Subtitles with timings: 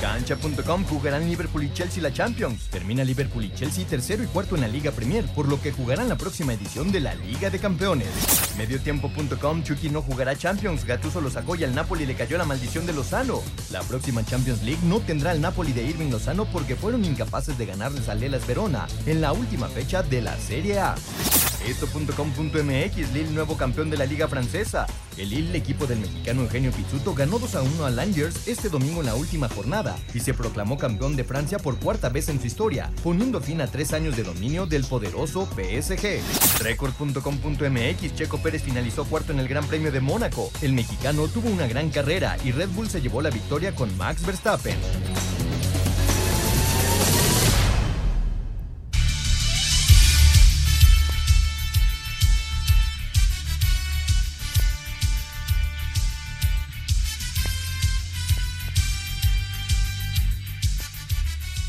[0.00, 2.68] Cancha.com jugarán Liverpool y Chelsea la Champions.
[2.68, 6.08] Termina Liverpool y Chelsea tercero y cuarto en la Liga Premier, por lo que jugarán
[6.08, 8.08] la próxima edición de la Liga de Campeones.
[8.56, 10.84] Mediotiempo.com Chucky no jugará Champions.
[10.84, 13.42] Gattuso lo sacó y al Napoli le cayó la maldición de Lozano.
[13.70, 17.66] La próxima Champions League no tendrá el Napoli de Irving Lozano porque fueron incapaces de
[17.66, 20.94] ganarles a Lelas Verona en la última fecha de la Serie A.
[21.66, 24.86] Esto.com.mx Lille nuevo campeón de la Liga Francesa.
[25.16, 29.00] El Lille, equipo del mexicano Eugenio Pizzuto, ganó 2 a 1 al Langers este domingo
[29.00, 32.46] en la última jornada y se proclamó campeón de Francia por cuarta vez en su
[32.46, 36.20] historia, poniendo fin a tres años de dominio del poderoso PSG.
[36.62, 40.50] Record.com.mx Checo Pérez finalizó cuarto en el Gran Premio de Mónaco.
[40.60, 44.24] El mexicano tuvo una gran carrera y Red Bull se llevó la victoria con Max
[44.24, 44.76] Verstappen.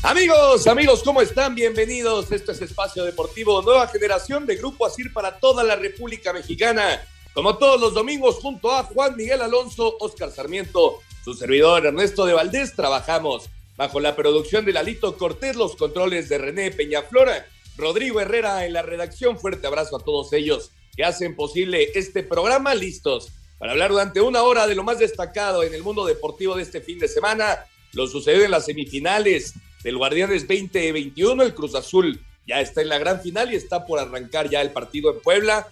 [0.08, 1.54] Amigos, amigos, ¿cómo están?
[1.54, 2.32] Bienvenidos.
[2.32, 7.06] Esto es Espacio Deportivo, nueva generación de Grupo Asir para toda la República Mexicana.
[7.34, 12.32] Como todos los domingos, junto a Juan Miguel Alonso, Oscar Sarmiento, su servidor Ernesto de
[12.32, 18.64] Valdés, trabajamos bajo la producción de Lalito Cortés, los controles de René Peñaflora, Rodrigo Herrera
[18.64, 19.38] en la redacción.
[19.38, 22.74] Fuerte abrazo a todos ellos que hacen posible este programa.
[22.74, 26.62] Listos para hablar durante una hora de lo más destacado en el mundo deportivo de
[26.62, 27.66] este fin de semana.
[27.92, 31.42] Lo sucedió en las semifinales del Guardianes 2021.
[31.42, 34.72] El Cruz Azul ya está en la gran final y está por arrancar ya el
[34.72, 35.68] partido en Puebla.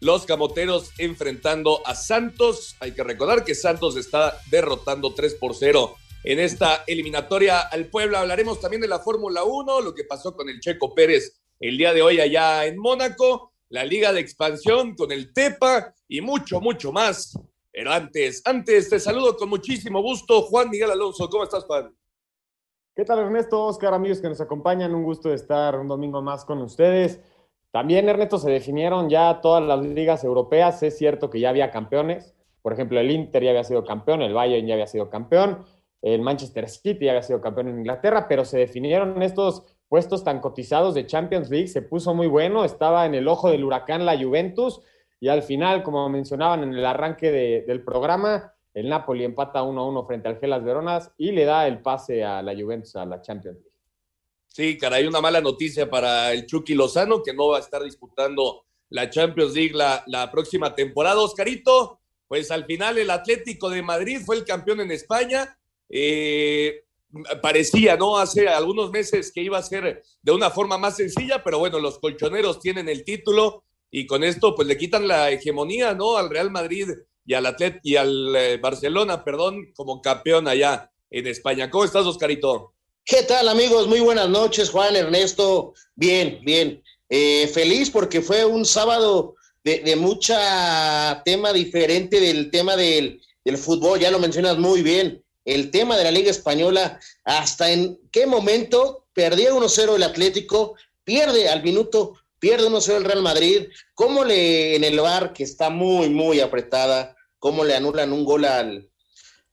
[0.00, 2.76] Los camoteros enfrentando a Santos.
[2.80, 8.20] Hay que recordar que Santos está derrotando 3 por 0 en esta eliminatoria al Puebla.
[8.20, 11.92] Hablaremos también de la Fórmula 1, lo que pasó con el Checo Pérez el día
[11.92, 16.92] de hoy allá en Mónaco, la Liga de Expansión con el Tepa y mucho, mucho
[16.92, 17.38] más.
[17.72, 21.28] Pero antes, antes te saludo con muchísimo gusto, Juan Miguel Alonso.
[21.28, 21.94] ¿Cómo estás, Juan?
[22.96, 24.94] ¿Qué tal Ernesto, Oscar, amigos que nos acompañan?
[24.94, 27.20] Un gusto estar un domingo más con ustedes.
[27.70, 30.82] También, Ernesto, se definieron ya todas las ligas europeas.
[30.82, 32.34] Es cierto que ya había campeones.
[32.62, 35.66] Por ejemplo, el Inter ya había sido campeón, el Bayern ya había sido campeón,
[36.00, 40.40] el Manchester City ya había sido campeón en Inglaterra, pero se definieron estos puestos tan
[40.40, 41.68] cotizados de Champions League.
[41.68, 44.80] Se puso muy bueno, estaba en el ojo del huracán la Juventus
[45.20, 47.30] y al final, como mencionaban en el arranque
[47.66, 52.22] del programa, el Napoli empata 1-1 frente al Gelas Veronas y le da el pase
[52.22, 53.72] a la Juventus a la Champions League.
[54.48, 58.66] Sí, caray, una mala noticia para el Chucky Lozano, que no va a estar disputando
[58.90, 61.22] la Champions League la, próxima temporada.
[61.22, 65.58] Oscarito, pues al final el Atlético de Madrid fue el campeón en España.
[65.88, 66.84] Eh,
[67.40, 68.18] parecía, ¿no?
[68.18, 71.98] Hace algunos meses que iba a ser de una forma más sencilla, pero bueno, los
[71.98, 76.18] colchoneros tienen el título y con esto pues le quitan la hegemonía, ¿no?
[76.18, 76.88] Al Real Madrid
[77.26, 81.68] y al Atlet y al eh, Barcelona, perdón, como campeón allá en España.
[81.68, 82.74] ¿Cómo estás, Oscarito?
[83.04, 83.88] ¿Qué tal, amigos?
[83.88, 85.74] Muy buenas noches, Juan, Ernesto.
[85.94, 86.82] Bien, bien.
[87.08, 93.58] Eh, feliz porque fue un sábado de, de, mucha tema diferente del tema del, del
[93.58, 95.22] fútbol, ya lo mencionas muy bien.
[95.44, 101.48] El tema de la Liga Española, hasta en qué momento perdía 1-0 el Atlético, pierde
[101.48, 106.10] al minuto, pierde 1-0 el Real Madrid, cómo le en el bar que está muy,
[106.10, 107.15] muy apretada,
[107.46, 108.90] cómo le anulan un gol al,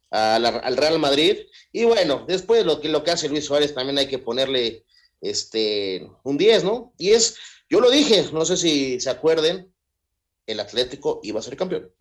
[0.09, 1.37] al, al, Real Madrid.
[1.71, 4.83] Y bueno, después lo que, lo que hace Luis Suárez también hay que ponerle
[5.21, 6.91] este, un 10, ¿no?
[6.97, 7.37] Y es,
[7.69, 9.71] yo lo dije, no sé si se acuerden,
[10.47, 11.91] el Atlético iba a ser campeón.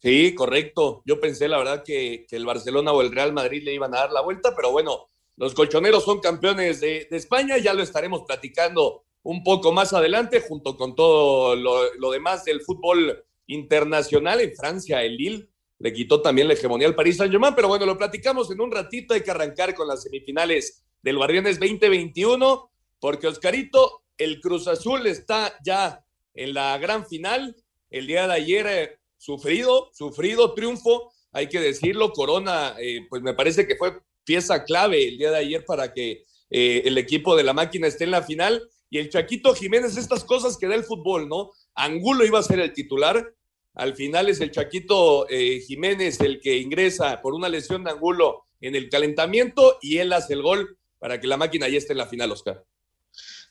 [0.00, 1.02] Sí, correcto.
[1.04, 4.02] Yo pensé, la verdad, que, que, el Barcelona o el Real Madrid le iban a
[4.02, 8.22] dar la vuelta, pero bueno, los colchoneros son campeones de, de España, ya lo estaremos
[8.28, 15.02] platicando un poco más adelante, junto con todo lo demás del fútbol internacional en Francia,
[15.02, 15.48] el Lille
[15.78, 19.14] le quitó también la hegemonía al Paris Saint-Germain, pero bueno, lo platicamos en un ratito,
[19.14, 25.58] hay que arrancar con las semifinales del Guardianes 2021, porque Oscarito, el Cruz Azul está
[25.62, 26.04] ya
[26.34, 27.56] en la gran final,
[27.90, 33.34] el día de ayer eh, sufrido, sufrido triunfo, hay que decirlo, Corona, eh, pues me
[33.34, 37.42] parece que fue pieza clave el día de ayer para que eh, el equipo de
[37.42, 40.84] la máquina esté en la final, y el Chaquito Jiménez, estas cosas que da el
[40.84, 41.50] fútbol, ¿no?
[41.74, 43.34] Angulo iba a ser el titular,
[43.76, 48.46] al final es el Chaquito eh, Jiménez el que ingresa por una lesión de Angulo
[48.60, 51.98] en el calentamiento y él hace el gol para que la máquina ya esté en
[51.98, 52.64] la final, Oscar.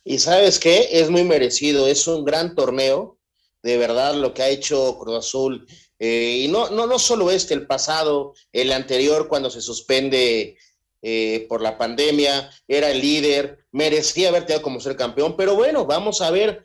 [0.03, 3.19] Y sabes qué, es muy merecido, es un gran torneo.
[3.61, 5.67] de verdad lo que ha hecho Cruz Azul.
[5.99, 10.57] Eh, y no, no, no solo este, el pasado, el anterior, cuando se suspende
[11.03, 15.85] eh, por la pandemia, era el líder, merecía haber tenido como ser campeón, pero bueno,
[15.85, 16.63] vamos a ver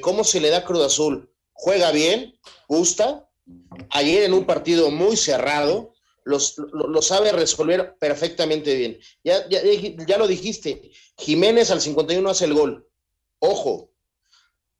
[0.00, 1.30] cómo se le da Cruz Azul.
[1.56, 2.38] Juega bien,
[2.68, 3.28] gusta.
[3.90, 5.94] Ayer en un partido muy cerrado,
[6.24, 8.98] lo, sabe resolver perfectamente bien.
[9.22, 12.88] Ya, ya, lo dijiste, Jiménez al 51 hace el gol.
[13.38, 13.92] Ojo,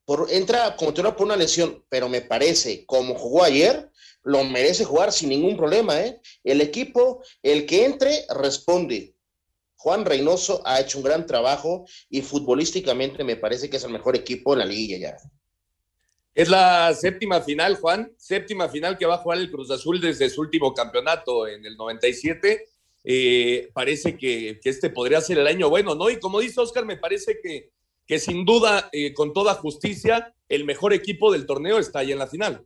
[0.05, 3.91] por, entra como te por una lesión, pero me parece, como jugó ayer,
[4.23, 6.01] lo merece jugar sin ningún problema.
[6.01, 6.19] ¿eh?
[6.43, 9.15] El equipo, el que entre, responde.
[9.77, 14.15] Juan Reynoso ha hecho un gran trabajo y futbolísticamente me parece que es el mejor
[14.15, 15.17] equipo en la liga ya.
[16.37, 20.29] Es la séptima final, Juan, séptima final que va a jugar el Cruz Azul desde
[20.29, 22.63] su último campeonato en el 97.
[23.03, 26.11] Eh, parece que, este podría ser el año bueno, ¿no?
[26.11, 27.71] Y como dice Oscar, me parece que,
[28.05, 32.19] que sin duda, eh, con toda justicia, el mejor equipo del torneo está ahí en
[32.19, 32.63] la final.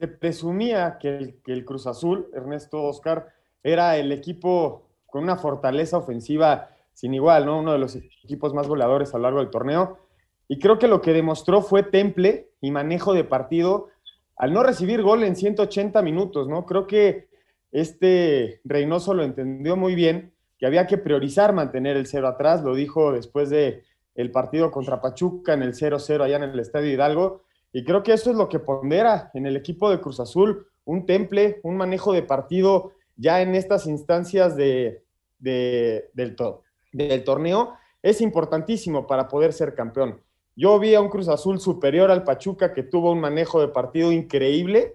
[0.00, 3.28] Se presumía que el, que el Cruz Azul, Ernesto Oscar,
[3.62, 7.60] era el equipo con una fortaleza ofensiva sin igual, ¿no?
[7.60, 10.09] Uno de los equipos más goleadores a lo largo del torneo
[10.50, 13.86] y creo que lo que demostró fue temple y manejo de partido
[14.34, 16.66] al no recibir gol en 180 minutos, ¿no?
[16.66, 17.28] Creo que
[17.70, 22.74] este Reynoso lo entendió muy bien, que había que priorizar mantener el cero atrás, lo
[22.74, 23.84] dijo después de
[24.16, 28.12] el partido contra Pachuca en el 0-0 allá en el Estadio Hidalgo, y creo que
[28.12, 32.12] eso es lo que pondera en el equipo de Cruz Azul, un temple, un manejo
[32.12, 35.04] de partido ya en estas instancias de,
[35.38, 36.34] del,
[36.92, 40.20] del torneo, es importantísimo para poder ser campeón.
[40.56, 44.12] Yo vi a un Cruz Azul superior al Pachuca que tuvo un manejo de partido
[44.12, 44.94] increíble,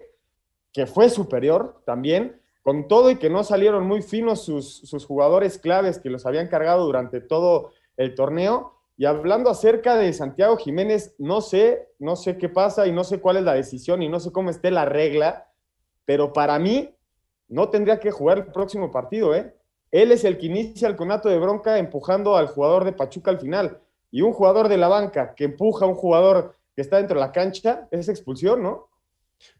[0.72, 5.98] que fue superior también, con todo y que no salieron muy finos sus, jugadores claves
[5.98, 8.74] que los habían cargado durante todo el torneo.
[8.98, 13.20] Y hablando acerca de Santiago Jiménez, no sé, no sé qué pasa y no sé
[13.20, 15.50] cuál es la decisión y no sé cómo esté la regla,
[16.04, 16.94] pero para mí
[17.48, 19.54] no tendría que jugar el próximo partido, ¿eh?
[19.92, 23.38] Él es el que inicia el conato de bronca empujando al jugador de Pachuca al
[23.38, 23.80] final
[24.16, 27.26] y un jugador de la banca que empuja a un jugador que está dentro de
[27.26, 28.88] la cancha, es expulsión, ¿no?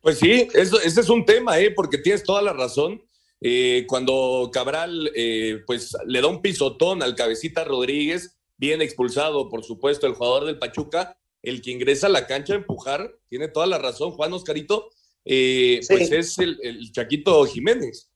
[0.00, 1.70] Pues sí, eso, ese es un tema, ¿eh?
[1.70, 3.04] porque tienes toda la razón.
[3.42, 9.62] Eh, cuando Cabral eh, pues le da un pisotón al cabecita Rodríguez, bien expulsado, por
[9.62, 13.66] supuesto, el jugador del Pachuca, el que ingresa a la cancha a empujar, tiene toda
[13.66, 14.88] la razón, Juan Oscarito,
[15.26, 18.10] eh, pues es el, el, Chaquito Jiménez.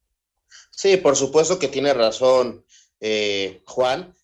[0.70, 2.64] Sí, por supuesto que tiene razón
[3.66, 4.14] Juan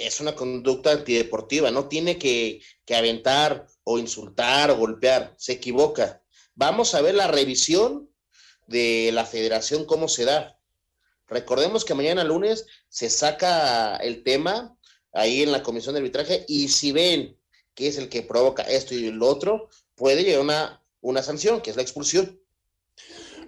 [0.00, 2.62] es una conducta antideportiva, no tiene que,
[2.92, 6.22] aventar o insultar o golpear, se equivoca.
[6.56, 8.10] Vamos a ver la revisión
[8.66, 10.58] de la federación, cómo se da.
[11.28, 14.76] Recordemos que mañana lunes se saca el tema
[15.12, 17.38] ahí en la comisión de arbitraje y si ven
[17.74, 21.70] que es el que provoca esto y lo otro, puede llegar una, una sanción, que
[21.70, 22.40] es la expulsión.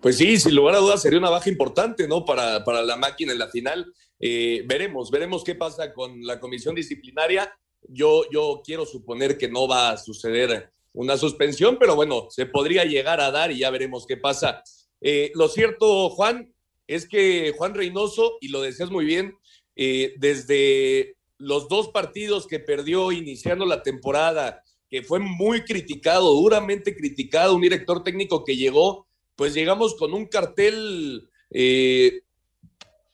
[0.00, 2.24] Pues sí, sin lugar a dudas sería una baja importante, ¿no?
[2.24, 3.92] Para, para la máquina en la final.
[4.24, 7.52] Eh, veremos, veremos qué pasa con la comisión disciplinaria.
[7.88, 12.84] Yo, yo quiero suponer que no va a suceder una suspensión, pero bueno, se podría
[12.84, 14.62] llegar a dar y ya veremos qué pasa.
[15.00, 16.54] Eh, lo cierto, Juan,
[16.86, 19.36] es que Juan Reynoso, y lo decías muy bien,
[19.74, 26.94] eh, desde los dos partidos que perdió iniciando la temporada, que fue muy criticado, duramente
[26.94, 29.06] criticado, un director técnico que llegó
[29.36, 31.28] pues llegamos con un cartel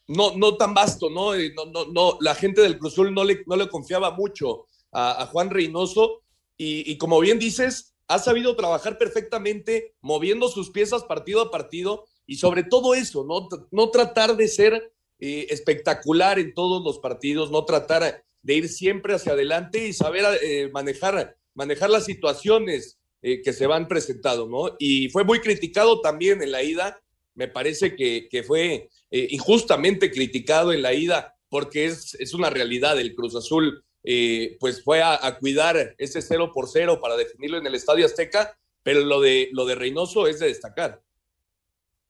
[0.09, 1.35] no, no tan vasto, ¿no?
[1.35, 5.51] Eh, no, no, la gente del Cruzul no le, no le confiaba mucho a, Juan
[5.51, 6.23] Reynoso
[6.57, 12.37] y, como bien dices, ha sabido trabajar perfectamente moviendo sus piezas partido a partido y
[12.37, 17.65] sobre todo eso, no, no tratar de ser eh, espectacular en todos los partidos, no
[17.65, 20.25] tratar de ir siempre hacia adelante y saber
[20.73, 24.77] manejar, manejar las situaciones eh, que se van presentando, ¿no?
[24.79, 27.03] Y fue muy criticado también en la ida,
[27.39, 32.99] me parece que, fue eh, injustamente criticado en la ida, porque es, es una realidad,
[32.99, 37.67] el Cruz Azul eh, pues fue a, cuidar ese 0 por 0 para definirlo en
[37.67, 41.01] el Estadio Azteca, pero lo de, lo de Reynoso es de destacar.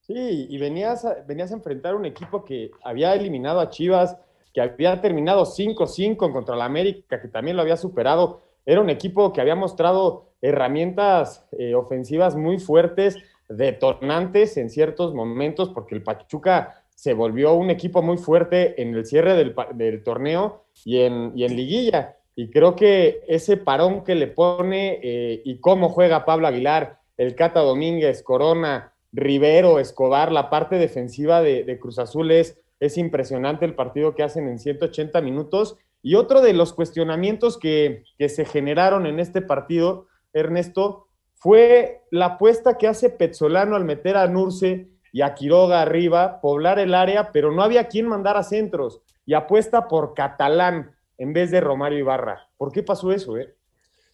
[0.01, 4.17] Sí, y venías a, venías a enfrentar un equipo que había eliminado a Chivas,
[4.55, 8.41] que había terminado 5-5 contra la América, que también lo había superado.
[8.65, 13.17] Era un equipo que había mostrado herramientas eh, ofensivas muy fuertes,
[13.49, 19.07] detonantes en ciertos momentos, porque el Pachuca se volvió un equipo muy fuerte en el
[19.07, 22.17] cierre del, torneo y en, en, liguilla.
[22.35, 27.35] Y creo que ese parón que le pone eh, y cómo juega Pablo Aguilar, el
[27.35, 33.75] Cata Domínguez, Corona, Rivero, Escobar, la parte defensiva de, Cruz Azul es, es impresionante el
[33.75, 35.77] partido que hacen en 180 minutos.
[36.03, 41.08] Y otro de los cuestionamientos que, que se generaron en este partido Ernesto,
[41.39, 46.79] fue la apuesta que hace Petzolano al meter a Nurse y a Quiroga arriba, poblar
[46.79, 51.51] el área, pero no había quien mandar a centros y apuesta por Catalán en vez
[51.51, 52.49] de Romario Ibarra.
[52.57, 53.55] ¿Por qué pasó eso, eh?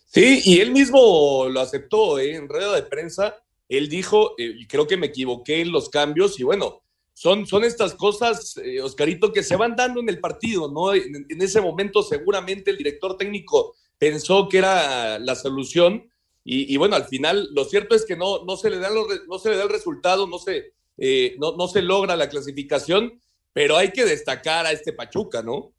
[0.06, 2.36] Sí, y él mismo lo aceptó ¿eh?
[2.36, 3.36] en rueda de prensa.
[3.68, 7.94] Él dijo, eh, creo que me equivoqué en los cambios, y bueno, son, son estas
[7.94, 10.92] cosas, eh, Oscarito, que se van dando en el partido, ¿no?
[10.92, 16.10] En, en, ese momento seguramente el director técnico pensó que era la solución,
[16.44, 19.06] y, y bueno, al final lo cierto es que no, no, se, le da los,
[19.26, 23.18] no se le da el resultado, no se, eh, no, no se logra la clasificación,
[23.54, 25.72] pero hay que destacar a este Pachuca, ¿no?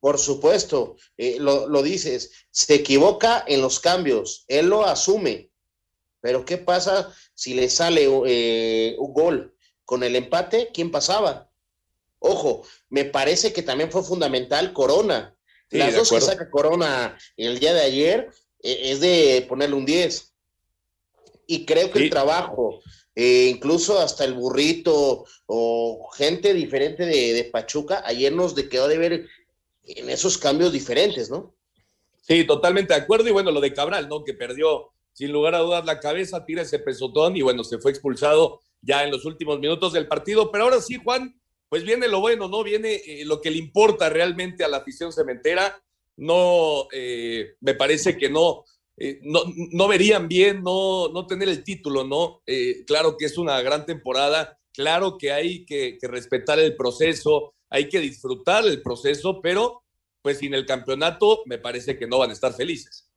[0.00, 5.50] Por supuesto, eh, lo, lo, dices, se equivoca en los cambios, él lo asume,
[6.20, 9.54] pero ¿qué pasa si le sale eh, un gol?
[9.86, 11.50] Con el empate, ¿quién pasaba?
[12.18, 15.36] Ojo, me parece que también fue fundamental Corona.
[15.70, 16.26] Sí, Las dos acuerdo.
[16.26, 18.30] que saca Corona el día de ayer
[18.64, 20.32] es de ponerle un 10.
[21.46, 22.04] Y creo que sí.
[22.04, 22.80] el trabajo,
[23.14, 28.98] eh, incluso hasta el burrito o gente diferente de, de Pachuca, ayer nos quedó de
[28.98, 29.28] ver
[29.84, 31.54] en esos cambios diferentes, ¿no?
[32.22, 33.28] Sí, totalmente de acuerdo.
[33.28, 34.24] Y bueno, lo de Cabral, ¿no?
[34.24, 37.90] Que perdió sin lugar a dudas la cabeza, tira ese pesotón y bueno, se fue
[37.90, 40.50] expulsado ya en los últimos minutos del partido.
[40.50, 42.64] Pero ahora sí, Juan, pues viene lo bueno, ¿no?
[42.64, 45.82] Viene eh, lo que le importa realmente a la afición cementera.
[46.16, 48.64] No, eh, me parece que no,
[48.96, 49.40] eh, no,
[49.72, 52.42] no, verían bien no, no tener el título, ¿no?
[52.46, 57.88] Eh, claro que es una gran temporada, claro que hay que, respetar el proceso, hay
[57.88, 59.82] que disfrutar el proceso, pero
[60.22, 63.10] pues sin el campeonato me parece que no van a estar felices.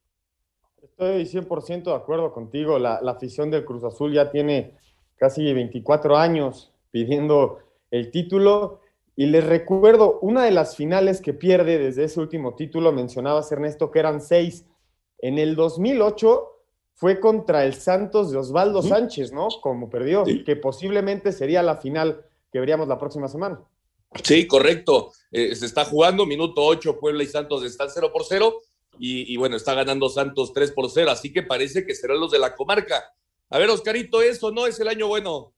[0.82, 4.74] Estoy 100% de acuerdo contigo, la, la, afición del Cruz Azul ya tiene
[5.16, 7.60] casi 24 años pidiendo
[7.92, 8.82] el título
[9.18, 13.90] y les recuerdo una de las finales que pierde desde ese último título, mencionabas Ernesto
[13.90, 14.64] que eran seis,
[15.18, 16.48] en el 2008
[16.94, 18.90] fue contra el Santos de Osvaldo ¿Sí?
[18.90, 19.48] Sánchez, ¿no?
[19.60, 20.44] Como perdió, sí.
[20.44, 23.60] que posiblemente sería la final que veríamos la próxima semana.
[24.24, 25.12] Sí, correcto.
[25.32, 28.56] Eh, se está jugando, minuto 8, Puebla y Santos están 0 por 0.
[29.00, 32.32] Y, y, bueno, está ganando Santos 3 por 0, así que parece que serán los
[32.32, 33.04] de la comarca.
[33.50, 35.54] A ver, Oscarito, ¿eso no es el año bueno?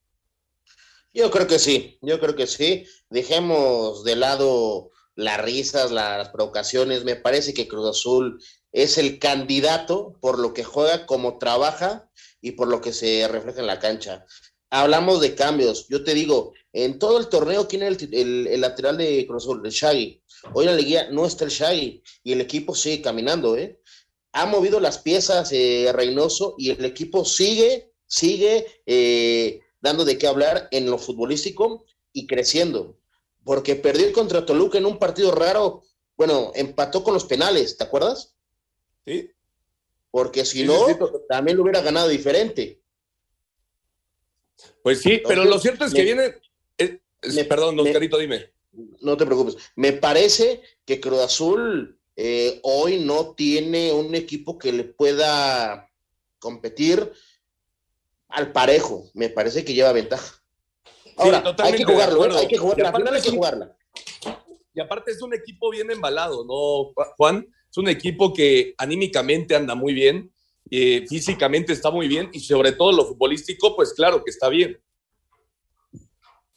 [1.14, 2.86] Yo creo que sí, yo creo que sí.
[3.10, 7.04] Dejemos de lado las risas, las provocaciones.
[7.04, 8.40] Me parece que Cruz Azul
[8.72, 12.10] es el candidato por lo que juega, como trabaja
[12.42, 14.26] y por lo que se refleja en la cancha.
[14.70, 15.88] Hablamos de cambios.
[15.90, 19.66] Yo te digo, en todo el torneo, ¿quién es el, lateral de Cruz Azul?
[19.66, 20.24] El Shaggy.
[20.54, 23.80] Hoy en la liguilla no está el Shaggy y el equipo sigue caminando, ¿eh?
[24.32, 30.28] Ha movido las piezas eh, Reynoso y el equipo sigue, sigue eh, dando de qué
[30.28, 32.98] hablar en lo futbolístico y creciendo.
[33.44, 35.84] Porque perdió contra Toluca en un partido raro.
[36.18, 38.36] Bueno, empató con los penales, ¿te acuerdas?
[39.06, 39.32] Sí.
[40.12, 40.96] Porque si sí, no, sí,
[41.28, 42.82] también lo hubiera ganado diferente.
[44.84, 46.36] Pues sí, Entonces, pero lo cierto es que me, viene.
[46.78, 47.00] Eh,
[47.34, 48.52] me, perdón, Oscarito, me, dime.
[49.02, 49.56] No te preocupes.
[49.76, 55.90] Me parece que Cruz Azul eh, hoy no tiene un equipo que le pueda
[56.40, 57.12] competir
[58.30, 59.10] al parejo.
[59.14, 60.36] Me parece que lleva ventaja.
[61.18, 62.38] Ahora, sí, hay que jugarlo, ¿eh?
[62.38, 62.84] hay que jugarla.
[62.84, 63.76] La final hay que jugarla.
[64.74, 67.46] Y aparte es un equipo bien embalado, ¿no, Juan?
[67.70, 70.32] Es un equipo que anímicamente anda muy bien,
[70.72, 74.80] eh, físicamente está muy bien y sobre todo lo futbolístico, pues claro que está bien.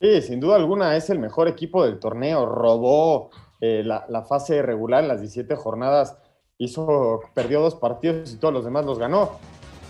[0.00, 2.46] Sí, sin duda alguna es el mejor equipo del torneo.
[2.46, 6.16] Robó eh, la, la, fase regular en las 17 jornadas,
[6.58, 9.38] hizo, perdió dos partidos y todos los demás los ganó.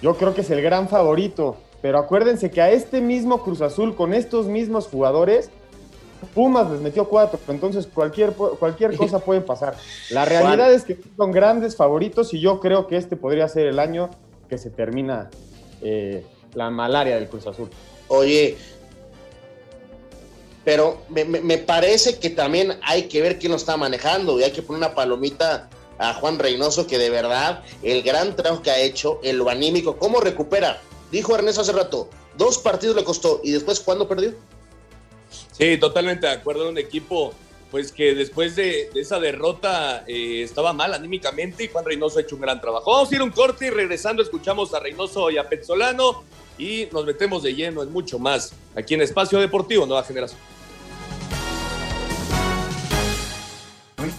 [0.02, 3.94] Yo creo que es el gran favorito, pero acuérdense que a este mismo Cruz Azul,
[3.96, 5.50] con estos mismos jugadores,
[6.34, 9.76] Pumas les metió cuatro, entonces cualquier, cualquier cosa puede pasar.
[10.10, 10.76] La realidad Juan.
[10.76, 14.08] es que son grandes favoritos y yo creo que este podría ser el año
[14.48, 15.30] que se termina
[15.82, 16.24] eh,
[16.54, 17.68] la malaria del Cruz Azul.
[18.06, 18.56] Oye,
[20.64, 24.52] pero me, me, parece que también hay que ver quién lo está manejando y hay
[24.52, 28.78] que poner una palomita a Juan Reynoso que de verdad el gran trabajo que ha
[28.78, 30.80] hecho en lo anímico, cómo recupera.
[31.12, 34.34] Dijo Ernesto hace rato, dos partidos le costó y después ¿cuándo perdió?
[35.52, 36.70] Sí, totalmente de acuerdo.
[36.70, 37.34] Un equipo,
[37.70, 42.22] pues que después de, de esa derrota eh, estaba mal anímicamente y Juan Reynoso ha
[42.22, 42.90] hecho un gran trabajo.
[42.90, 46.24] Vamos a ir a un corte y regresando escuchamos a Reynoso y a Petzolano
[46.56, 50.40] y nos metemos de lleno en mucho más aquí en Espacio Deportivo Nueva Generación.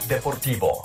[0.08, 0.84] Deportivo.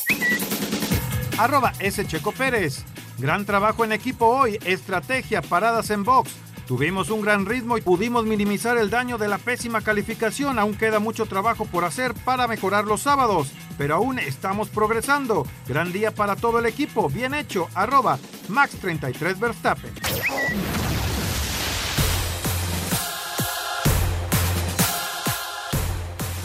[1.39, 2.07] Arroba S.
[2.07, 2.85] Checo Pérez.
[3.19, 4.59] Gran trabajo en equipo hoy.
[4.65, 6.31] Estrategia, paradas en box
[6.69, 10.59] Tuvimos un gran ritmo y pudimos minimizar el daño de la pésima calificación.
[10.59, 15.47] Aún queda mucho trabajo por hacer para mejorar los sábados, pero aún estamos progresando.
[15.67, 17.09] Gran día para todo el equipo.
[17.09, 17.69] Bien hecho.
[17.75, 18.19] Arroba
[18.51, 19.95] Max33 Verstappen.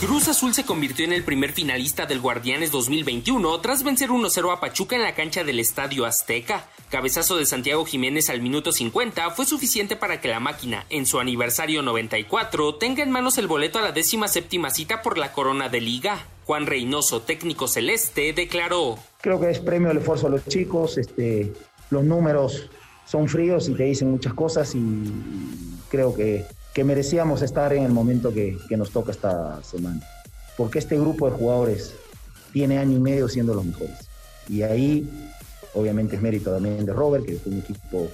[0.06, 4.60] Cruz Azul se convirtió en el primer finalista del Guardianes 2021 tras vencer 1-0 a
[4.60, 6.66] Pachuca en la cancha del Estadio Azteca.
[6.90, 11.22] Cabezazo de Santiago Jiménez al minuto 50 fue suficiente para que la máquina, en su
[11.22, 15.70] aniversario 94, tenga en manos el boleto a la décima séptima cita por la corona
[15.70, 16.28] de liga.
[16.44, 18.98] Juan Reynoso, técnico celeste, declaró.
[19.22, 21.54] Creo que es premio al esfuerzo a los chicos, este,
[21.92, 22.70] los números
[23.06, 24.82] son fríos y te dicen muchas cosas y
[25.90, 30.02] creo que que merecíamos estar en el momento que, nos toca esta semana.
[30.58, 31.94] Porque este grupo de jugadores
[32.52, 34.10] tiene año y medio siendo los mejores.
[34.50, 35.10] Y ahí,
[35.74, 38.10] obviamente, es mérito también de Robert, que fue un equipo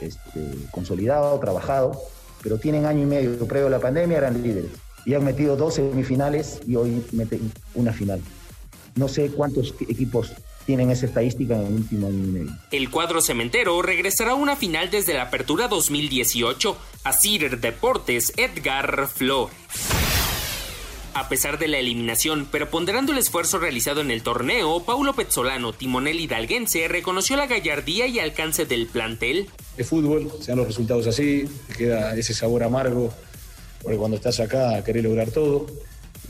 [0.00, 2.00] este, consolidado, trabajado,
[2.42, 4.72] pero tienen año y medio previo a la pandemia, eran líderes.
[5.06, 8.20] Y han metido dos semifinales y hoy meten una final.
[8.96, 10.32] No sé cuántos equipos
[10.70, 12.56] tienen esa estadística en el último año y medio.
[12.70, 19.08] El cuadro cementero regresará a una final desde la apertura 2018 a Cider Deportes Edgar
[19.08, 19.52] Flores.
[21.12, 25.72] A pesar de la eliminación, pero ponderando el esfuerzo realizado en el torneo, Paulo Pezzolano,
[25.72, 29.48] timonel hidalguense, reconoció la gallardía y alcance del plantel.
[29.76, 31.46] De fútbol, sean los resultados así,
[31.76, 33.12] queda ese sabor amargo,
[33.82, 35.66] porque cuando estás acá querés lograr todo.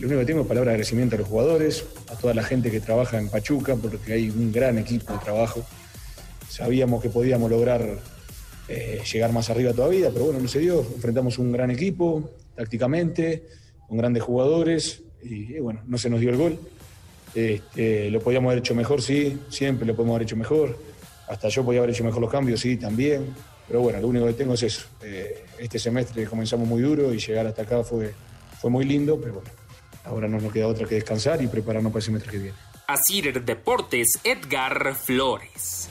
[0.01, 2.71] Lo único que tengo es palabra de agradecimiento a los jugadores, a toda la gente
[2.71, 5.63] que trabaja en Pachuca, porque hay un gran equipo de trabajo.
[6.49, 7.99] Sabíamos que podíamos lograr
[8.67, 10.81] eh, llegar más arriba todavía, pero bueno, no se dio.
[10.81, 13.43] Enfrentamos un gran equipo, tácticamente,
[13.87, 16.59] con grandes jugadores, y, bueno, no se nos dio el gol.
[17.35, 20.79] Este, lo podíamos haber hecho mejor, sí, siempre lo podemos haber hecho mejor.
[21.29, 23.35] Hasta yo podía haber hecho mejor los cambios, sí, también.
[23.69, 24.87] Pero bueno, lo único que tengo es eso.
[25.03, 28.15] Eh, este semestre comenzamos muy duro y llegar hasta acá fue,
[28.59, 29.60] fue muy lindo, pero bueno,
[30.05, 32.57] Ahora no nos queda otra que descansar y prepararnos para el semestre que viene.
[33.45, 35.89] Deportes, Edgar Flores.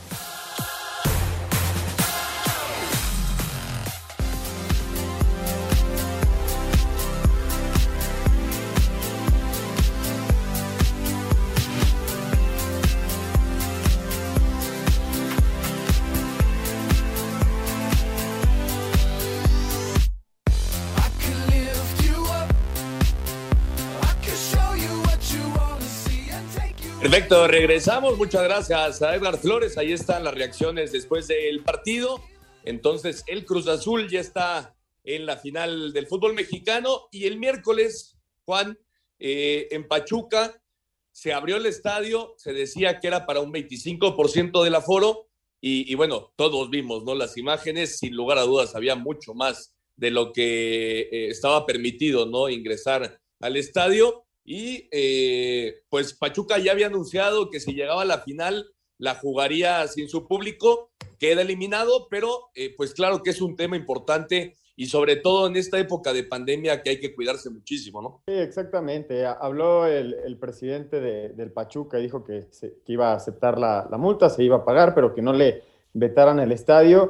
[27.20, 28.18] Perfecto, regresamos.
[28.18, 29.78] Muchas gracias a Edgar Flores.
[29.78, 32.24] Ahí están las reacciones después del partido.
[32.64, 38.18] Entonces, el Cruz Azul ya está en la final del fútbol mexicano y el miércoles,
[38.46, 38.80] Juan,
[39.20, 40.64] eh, en Pachuca,
[41.12, 45.28] se abrió el estadio, se decía que era para un 25% del aforo
[45.60, 47.16] y, y, bueno, todos vimos, ¿no?
[47.16, 52.28] Las imágenes, sin lugar a dudas, había mucho más de lo que eh, estaba permitido,
[52.28, 52.48] ¿no?
[52.48, 58.22] Ingresar al estadio y eh, pues Pachuca ya había anunciado que si llegaba a la
[58.22, 58.66] final
[58.98, 63.78] la jugaría sin su público, queda eliminado, pero eh, pues claro que es un tema
[63.78, 68.24] importante y sobre todo en esta época de pandemia que hay que cuidarse muchísimo, ¿no?
[68.28, 69.24] Sí, exactamente.
[69.24, 72.48] Habló el, presidente del Pachuca, dijo que,
[72.88, 75.62] iba a aceptar la, multa, se iba a pagar, pero que no le
[75.94, 77.08] vetaran el estadio.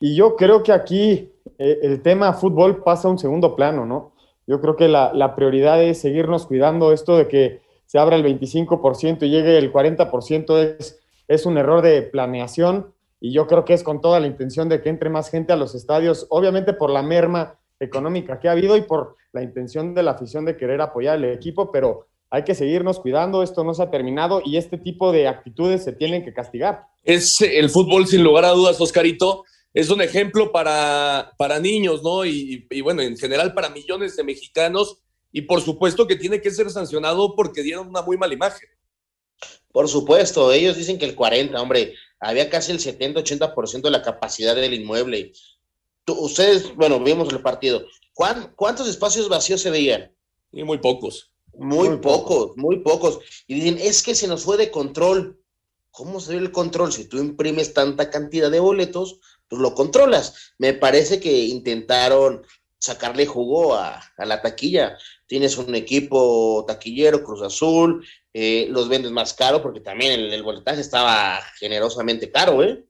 [0.00, 4.13] Y yo creo que aquí eh, el tema fútbol pasa a un segundo plano, ¿no?
[4.46, 6.92] Yo creo que la, prioridad es seguirnos cuidando.
[6.92, 11.82] Esto de que se abra el 25% y llegue el 40% es, es un error
[11.82, 15.30] de planeación y yo creo que es con toda la intención de que entre más
[15.30, 19.42] gente a los estadios, obviamente por la merma económica que ha habido y por la
[19.42, 23.64] intención de la afición de querer apoyar al equipo, pero hay que seguirnos cuidando, esto
[23.64, 26.86] no se ha terminado y este tipo de actitudes se tienen que castigar.
[27.02, 32.24] Es el fútbol sin lugar a dudas, Oscarito, es un ejemplo para, para niños, ¿no?
[32.24, 34.98] Y, bueno, en general para millones de mexicanos.
[35.32, 38.68] Y por supuesto que tiene que ser sancionado porque dieron una muy mala imagen.
[39.72, 44.54] Por supuesto, ellos dicen que el 40, hombre, había casi el 70-80% de la capacidad
[44.54, 45.32] del inmueble.
[46.06, 47.84] ustedes, bueno, vimos el partido.
[48.14, 50.14] ¿Cuántos espacios vacíos se veían?
[50.52, 51.32] Y muy pocos.
[51.58, 53.18] Muy, pocos, muy pocos.
[53.48, 55.40] Y dicen, es que se nos fue de control.
[55.90, 56.92] ¿Cómo se ve el control?
[56.92, 60.54] Si tú imprimes tanta cantidad de boletos, pues lo controlas.
[60.58, 62.44] Me parece que intentaron
[62.78, 64.98] sacarle jugo a, la taquilla.
[65.26, 70.42] Tienes un equipo taquillero, Cruz Azul, eh, los vendes más caro porque también el, el
[70.42, 72.84] boletaje estaba generosamente caro, ¿eh?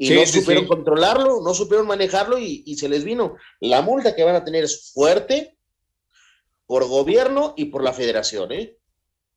[0.00, 3.34] Y no supieron controlarlo, no supieron manejarlo y, y, se les vino.
[3.58, 5.58] La multa que van a tener es fuerte
[6.66, 8.78] por gobierno y por la federación, ¿eh?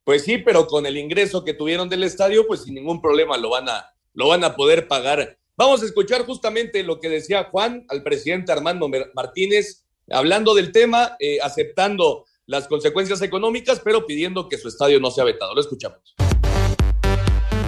[0.03, 3.49] Pues sí, pero con el ingreso que tuvieron del estadio, pues sin ningún problema lo
[3.49, 5.39] van a, lo van a poder pagar.
[5.61, 11.15] Vamos a escuchar justamente lo que decía Juan al presidente Armando Martínez, hablando del tema,
[11.19, 15.53] eh, aceptando las consecuencias económicas, pero pidiendo que su estadio no sea vetado.
[15.53, 16.15] Lo escuchamos.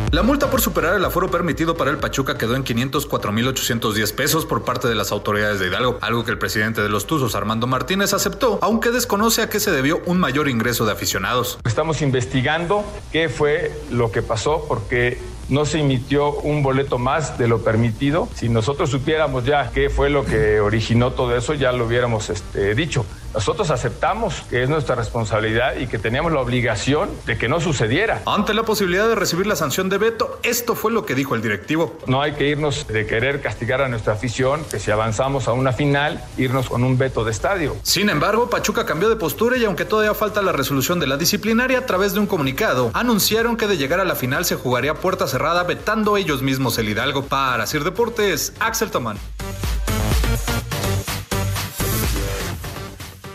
[0.09, 4.65] La multa por superar el aforo permitido para el Pachuca quedó en 504.810 pesos por
[4.65, 8.13] parte de las autoridades de Hidalgo, algo que el presidente de los Tuzos, Armando Martínez,
[8.13, 11.59] aceptó, aunque desconoce a qué se debió un mayor ingreso de aficionados.
[11.63, 17.47] Estamos investigando qué fue lo que pasó porque no se emitió un boleto más de
[17.47, 18.27] lo permitido.
[18.33, 22.75] Si nosotros supiéramos ya qué fue lo que originó todo eso, ya lo hubiéramos este,
[22.75, 23.05] dicho.
[23.33, 28.21] Nosotros aceptamos que es nuestra responsabilidad y que teníamos la obligación de que no sucediera.
[28.25, 31.41] Ante la posibilidad de recibir la sanción de veto, esto fue lo que dijo el
[31.41, 31.97] directivo.
[32.05, 35.73] No hay que irnos de querer castigar a nuestra afición, que si avanzamos a una
[35.73, 37.75] final, irnos con un veto de estadio.
[37.81, 41.79] Sin embargo, Pachuca cambió de postura y aunque todavía falta la resolución de la disciplinaria
[41.79, 45.27] a través de un comunicado, anunciaron que de llegar a la final se jugaría puerta
[45.27, 47.23] cerrada vetando ellos mismos el Hidalgo.
[47.23, 49.17] Para Sir Deportes, Axel Tomán.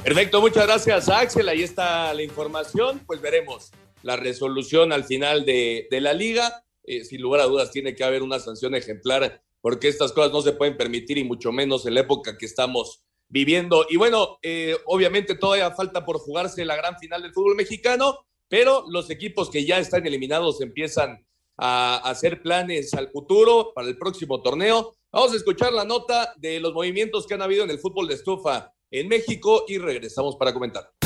[0.09, 1.51] Perfecto, muchas gracias Axel.
[1.51, 3.03] Ahí está la información.
[3.07, 3.71] Pues veremos
[4.03, 6.65] la resolución al final de, la liga.
[6.83, 10.41] Eh, sin lugar a dudas tiene que haber una sanción ejemplar porque estas cosas no
[10.41, 13.85] se pueden permitir y mucho menos en la época que estamos viviendo.
[13.91, 18.87] Y bueno, eh, obviamente todavía falta por jugarse la gran final del fútbol mexicano, pero
[18.89, 21.23] los equipos que ya están eliminados empiezan
[21.59, 24.95] a hacer planes al futuro para el próximo torneo.
[25.13, 28.15] Vamos a escuchar la nota de los movimientos que han habido en el fútbol de
[28.15, 30.98] estufa en México y regresamos para comentar.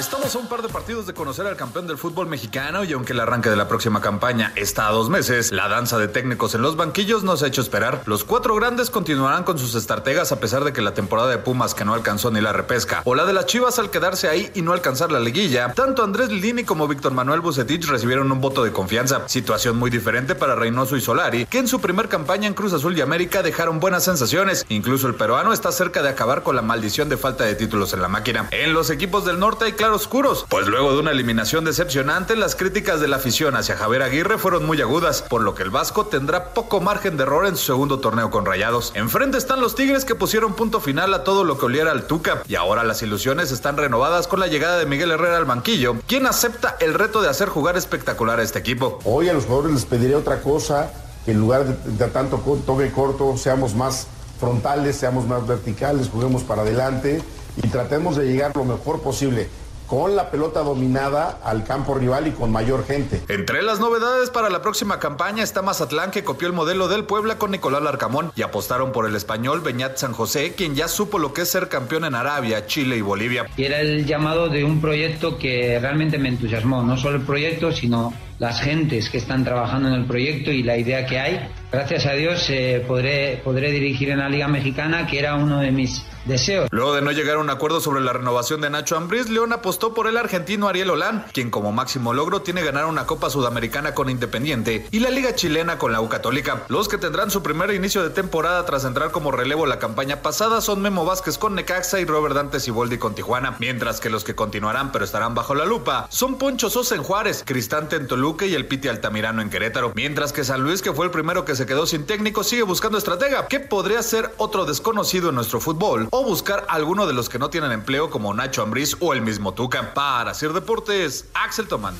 [0.00, 3.12] Estamos a un par de partidos de conocer al campeón del fútbol mexicano y aunque
[3.12, 6.62] el arranque de la próxima campaña está a dos meses, la danza de técnicos en
[6.62, 8.02] los banquillos nos ha hecho esperar.
[8.06, 11.74] Los cuatro grandes continuarán con sus estrategas a pesar de que la temporada de Pumas
[11.74, 14.62] que no alcanzó ni la repesca o la de las Chivas al quedarse ahí y
[14.62, 18.72] no alcanzar la liguilla, tanto Andrés Lini como Víctor Manuel Bucetich recibieron un voto de
[18.72, 19.28] confianza.
[19.28, 22.96] Situación muy diferente para Reynoso y Solari, que en su primer campaña en Cruz Azul
[22.96, 24.64] y América dejaron buenas sensaciones.
[24.70, 28.00] Incluso el peruano está cerca de acabar con la maldición de falta de títulos en
[28.00, 28.48] la máquina.
[28.50, 32.56] En los equipos del norte hay claros oscuros, pues luego de una eliminación decepcionante, las
[32.56, 36.06] críticas de la afición hacia Javier Aguirre fueron muy agudas, por lo que el Vasco
[36.06, 38.92] tendrá poco margen de error en su segundo torneo con Rayados.
[38.94, 42.42] Enfrente están los Tigres que pusieron punto final a todo lo que oliera al Tuca,
[42.48, 46.26] y ahora las ilusiones están renovadas con la llegada de Miguel Herrera al banquillo, quien
[46.26, 48.98] acepta el reto de hacer jugar espectacular a este equipo.
[49.04, 50.92] Hoy a los jugadores les pediré otra cosa,
[51.24, 54.06] que en lugar de, de tanto toque corto, seamos más
[54.40, 57.22] frontales, seamos más verticales, juguemos para adelante
[57.62, 59.48] y tratemos de llegar lo mejor posible
[59.90, 63.20] con la pelota dominada al campo rival y con mayor gente.
[63.26, 67.38] Entre las novedades para la próxima campaña está Mazatlán que copió el modelo del Puebla
[67.38, 71.34] con Nicolás Larcamón y apostaron por el español Beñat San José, quien ya supo lo
[71.34, 73.46] que es ser campeón en Arabia, Chile y Bolivia.
[73.56, 77.72] Y era el llamado de un proyecto que realmente me entusiasmó, no solo el proyecto,
[77.72, 81.50] sino las gentes que están trabajando en el proyecto y la idea que hay.
[81.72, 85.70] Gracias a Dios eh, podré, podré dirigir en la Liga Mexicana, que era uno de
[85.70, 86.68] mis deseos.
[86.70, 89.94] Luego de no llegar a un acuerdo sobre la renovación de Nacho Ambriz, León apostó
[89.94, 94.10] por el argentino Ariel Olán, quien como máximo logro tiene ganar una Copa Sudamericana con
[94.10, 96.64] Independiente y la Liga Chilena con la U Católica.
[96.68, 100.60] Los que tendrán su primer inicio de temporada tras entrar como relevo la campaña pasada
[100.60, 104.34] son Memo Vázquez con Necaxa y Robert Dante Siboldi con Tijuana, mientras que los que
[104.34, 108.54] continuarán pero estarán bajo la lupa son Poncho Sosa en Juárez, Cristante en Toluca y
[108.54, 111.59] el Piti Altamirano en Querétaro, mientras que San Luis, que fue el primero que se
[111.66, 116.24] quedó sin técnico, sigue buscando estratega, que podría ser otro desconocido en nuestro fútbol, o
[116.24, 119.94] buscar alguno de los que no tienen empleo como Nacho Ambriz o el mismo Tuca.
[119.94, 121.96] Para hacer deportes, Axel Tomán.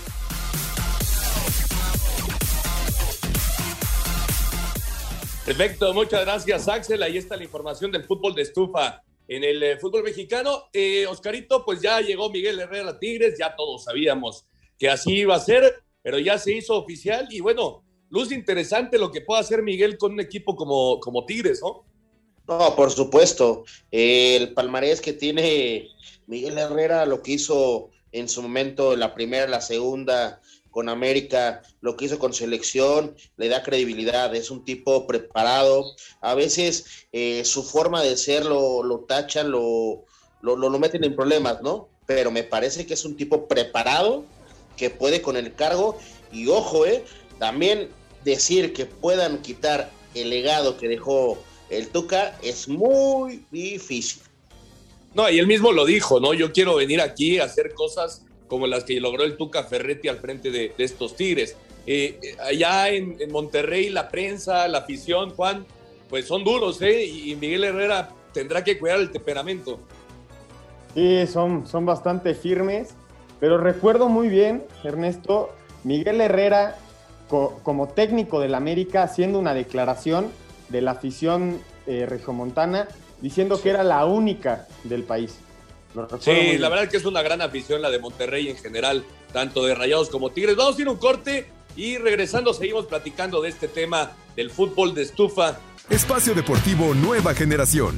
[5.44, 7.02] Perfecto, muchas gracias Axel.
[7.02, 10.68] Ahí está la información del fútbol de estufa en el eh, fútbol mexicano.
[10.72, 14.44] Eh, Oscarito, pues ya llegó Miguel Herrera Tigres, ya todos sabíamos
[14.78, 19.10] que así iba a ser, pero ya se hizo oficial y bueno, luz interesante lo
[19.10, 21.84] que puede hacer Miguel con un equipo como, como Tigres, ¿no?
[22.46, 23.64] No, por supuesto.
[23.90, 25.88] el palmarés que tiene
[26.26, 31.96] Miguel Herrera, lo que hizo en su momento la primera, la segunda con América, lo
[31.96, 35.94] que hizo con selección, le da credibilidad, es un tipo preparado.
[36.20, 40.04] A veces eh, su forma de ser lo, lo tachan, lo,
[40.42, 41.88] lo, lo, meten en problemas, ¿no?
[42.06, 44.24] Pero me parece que es un tipo preparado,
[44.76, 45.98] que puede con el cargo.
[46.32, 47.04] Y ojo, ¿eh?
[47.38, 47.90] También
[48.24, 51.38] decir que puedan quitar el legado que dejó
[51.70, 54.22] el Tuca es muy difícil.
[55.14, 56.35] No, y él mismo lo dijo, ¿no?
[56.35, 60.18] Yo quiero venir aquí a hacer cosas como las que logró el Tuca Ferretti al
[60.18, 61.56] frente de, estos Tigres.
[61.87, 65.64] Eh, allá en, Monterrey, la prensa, la afición, Juan,
[66.09, 67.04] pues son duros, ¿eh?
[67.04, 69.80] Y Miguel Herrera tendrá que cuidar el temperamento.
[70.94, 72.90] Sí, son, son bastante firmes,
[73.38, 75.50] pero recuerdo muy bien, Ernesto,
[75.85, 76.76] Miguel Herrera
[77.30, 80.28] como técnico del América haciendo una declaración
[80.68, 82.88] de la afición eh, regiomontana
[83.20, 85.38] diciendo que era la única del país.
[86.20, 89.04] Sí, la verdad es que es una gran afición la de Monterrey en general.
[89.32, 90.56] tanto de Rayados como Tigres.
[90.56, 95.02] Vamos a ir un corte y regresando seguimos platicando de este tema del fútbol de
[95.02, 95.58] estufa.
[95.88, 97.96] Espacio Deportivo Nueva Generación.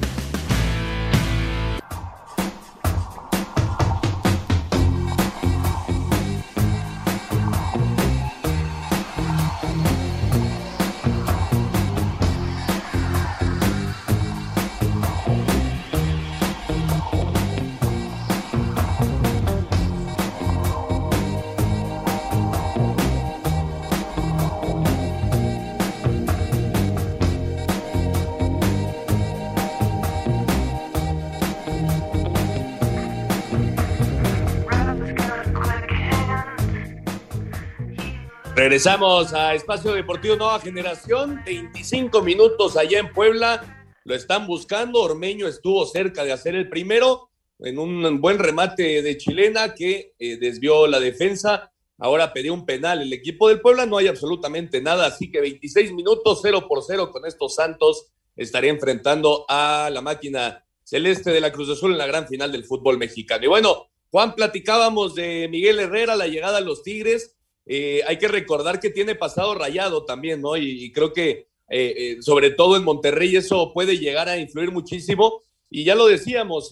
[38.63, 45.49] Regresamos a Espacio Deportivo Nueva Generación, 25 minutos allá en Puebla, lo están buscando, Ormeño
[45.49, 50.87] estuvo cerca de hacer el primero en un buen remate de chilena que eh, desvió
[50.87, 55.29] la defensa, ahora pidió un penal el equipo del Puebla, no hay absolutamente nada, así
[55.29, 61.33] que 26 minutos, 0 por 0 con estos Santos, estaría enfrentando a la máquina celeste
[61.33, 63.45] de la Cruz Azul en la gran final del fútbol mexicano.
[63.45, 67.35] Y bueno, Juan, platicábamos de Miguel Herrera, la llegada a los Tigres,
[67.67, 70.57] eh, hay que recordar que tiene pasado rayado también, ¿no?
[70.57, 75.43] Y, creo que eh, eh, sobre todo en Monterrey eso puede llegar a influir muchísimo.
[75.71, 76.71] Y ya lo decíamos,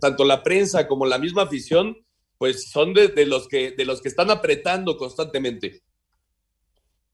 [0.00, 1.96] tanto la prensa como la misma afición,
[2.36, 5.80] pues son de, los que, de los que están apretando constantemente.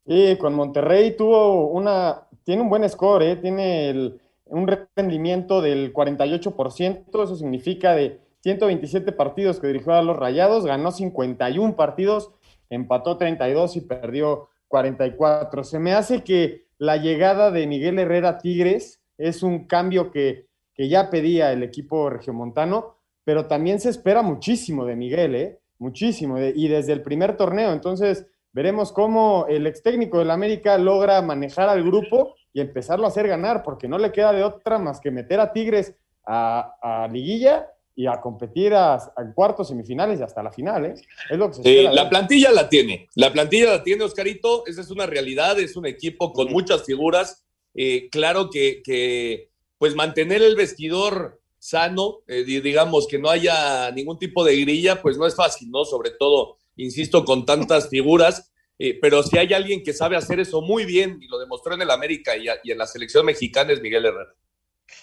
[0.04, 4.14] Sí, con Monterrey tuvo una, tiene un buen score, tiene
[4.46, 10.90] un rendimiento del 48%, eso significa de 127 partidos que dirigió a los Rayados, ganó
[10.90, 12.30] 51 partidos
[12.70, 15.64] empató 32 y perdió 44.
[15.64, 20.88] Se me hace que la llegada de Miguel Herrera Tigres es un cambio que, que
[20.88, 25.58] ya pedía el equipo regiomontano, pero también se espera muchísimo de Miguel, ¿eh?
[25.78, 27.72] Muchísimo, y desde el primer torneo.
[27.72, 33.08] Entonces, veremos cómo el ex técnico del América logra manejar al grupo y empezarlo a
[33.08, 37.08] hacer ganar, porque no le queda de otra más que meter a Tigres a, a
[37.08, 40.94] liguilla y a competir a, cuartos, semifinales y hasta la final, ¿eh?
[41.28, 44.82] Es lo que se sí, la plantilla la tiene, la plantilla la tiene Oscarito, esa
[44.82, 50.42] es una realidad, es un equipo con muchas figuras, eh, claro que, que, pues mantener
[50.42, 55.34] el vestidor sano, eh, digamos que no haya ningún tipo de grilla, pues no es
[55.34, 55.84] fácil, ¿no?
[55.84, 60.62] Sobre todo, insisto, con tantas figuras, eh, pero si hay alguien que sabe hacer eso
[60.62, 63.82] muy bien, y lo demostró en el América y, y en la selección mexicana, es
[63.82, 64.36] Miguel Herrera.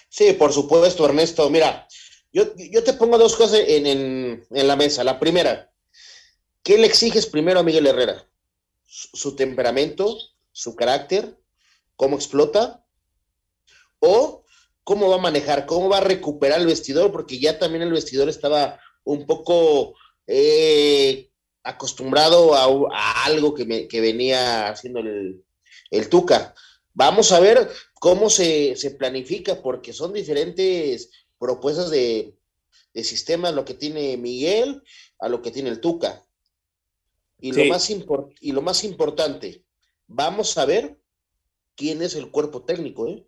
[0.08, 1.50] Sí, por supuesto, Ernesto.
[1.50, 1.86] Mira,
[2.32, 5.04] yo, te pongo dos cosas en, la mesa.
[5.04, 5.72] La primera,
[6.64, 8.28] ¿qué le exiges primero a Miguel Herrera?
[8.86, 10.18] Su, temperamento,
[10.52, 11.38] su carácter,
[11.96, 12.86] cómo explota,
[14.00, 14.44] o
[14.84, 18.30] cómo va a manejar, cómo va a recuperar el vestidor, porque ya también el vestidor
[18.30, 19.96] estaba un poco
[20.28, 21.30] eh,
[21.64, 23.66] acostumbrado a, algo que,
[24.02, 25.44] venía haciendo el,
[25.90, 26.54] el, Tuca.
[26.94, 32.38] Vamos a ver cómo se, se, planifica, porque son diferentes propuestas de,
[32.94, 34.82] de sistemas, lo que tiene Miguel
[35.20, 36.26] a lo que tiene el Tuca.
[37.40, 37.90] Y, lo más
[38.40, 39.64] y lo más importante,
[40.08, 40.98] vamos a ver
[41.76, 43.28] quién es el cuerpo técnico, ¿eh?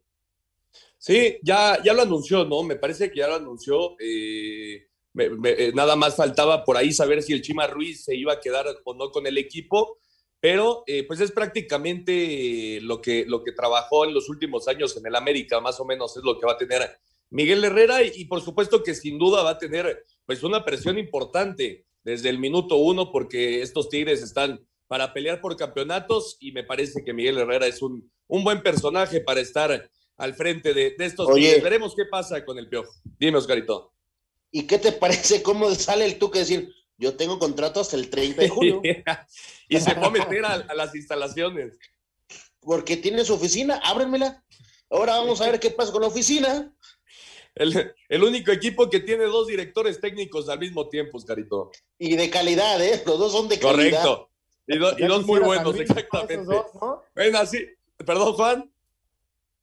[0.97, 2.63] Sí, ya, ya lo anunció, ¿no?
[2.63, 3.95] Me parece que ya lo anunció.
[3.99, 4.87] Eh,
[5.19, 8.65] eh, nada más faltaba por ahí saber si el Chima Ruiz se iba a quedar
[8.83, 9.99] o no con el equipo,
[10.39, 15.05] pero eh, pues es prácticamente lo que, lo que trabajó en los últimos años en
[15.05, 18.41] el América, más o menos es lo que va a tener Miguel Herrera y, por
[18.41, 23.11] supuesto que sin duda va a tener pues una presión importante desde el minuto uno
[23.11, 27.81] porque estos Tigres están para pelear por campeonatos y me parece que Miguel Herrera es
[27.81, 31.61] un, un buen personaje para estar al frente de, estos Tigres.
[31.61, 32.93] Veremos qué pasa con el Piojo.
[33.19, 33.93] Dime, Oscarito.
[34.49, 38.09] ¿Y qué te parece cómo sale el tú que decir, yo tengo contrato hasta el
[38.09, 38.81] 30 de julio?
[39.69, 41.77] y se va a meter a, a, las instalaciones.
[42.61, 44.43] Porque tiene su oficina, ábrenmela.
[44.89, 46.73] Ahora vamos a ver qué pasa con la oficina
[47.59, 51.71] el, único equipo que tiene dos directores técnicos al mismo tiempo, Oscarito.
[51.97, 53.01] Y de calidad, ¿eh?
[53.05, 54.03] Los dos son de calidad.
[54.03, 54.29] Correcto.
[54.67, 56.45] Y, dos muy buenos, exactamente.
[57.15, 57.65] Bueno, así,
[58.05, 58.71] perdón, Juan.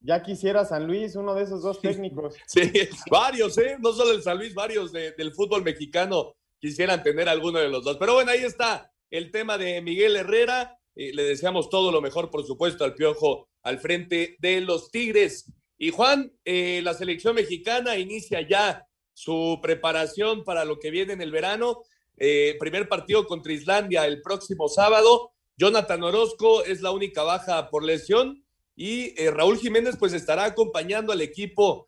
[0.00, 2.35] Ya quisiera San Luis, uno de esos dos técnicos.
[2.46, 2.70] Sí,
[3.11, 3.76] varios, ¿eh?
[3.80, 7.96] No solo el San Luis, varios del fútbol mexicano quisieran tener alguno de los dos.
[7.98, 10.78] Pero bueno, ahí está el tema de Miguel Herrera.
[10.96, 15.50] Eh, le deseamos todo lo mejor, por supuesto, al Piojo al frente de los Tigres.
[15.79, 21.21] Y Juan, eh, la selección mexicana inicia ya su preparación para lo que viene en
[21.21, 21.83] el verano.
[22.17, 25.33] Eh, primer partido contra Islandia el próximo sábado.
[25.57, 28.45] Jonathan Orozco es la única baja por lesión
[28.77, 31.87] y eh, Raúl Jiménez pues estará acompañando al equipo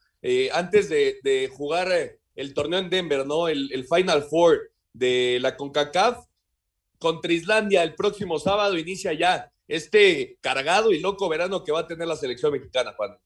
[0.53, 3.47] antes de, jugar el torneo en Denver, ¿no?
[3.47, 6.27] El, el, Final Four de la CONCACAF.
[6.99, 11.87] contra Islandia el próximo sábado inicia ya este cargado y loco verano que va a
[11.87, 13.17] tener la selección mexicana, Juan.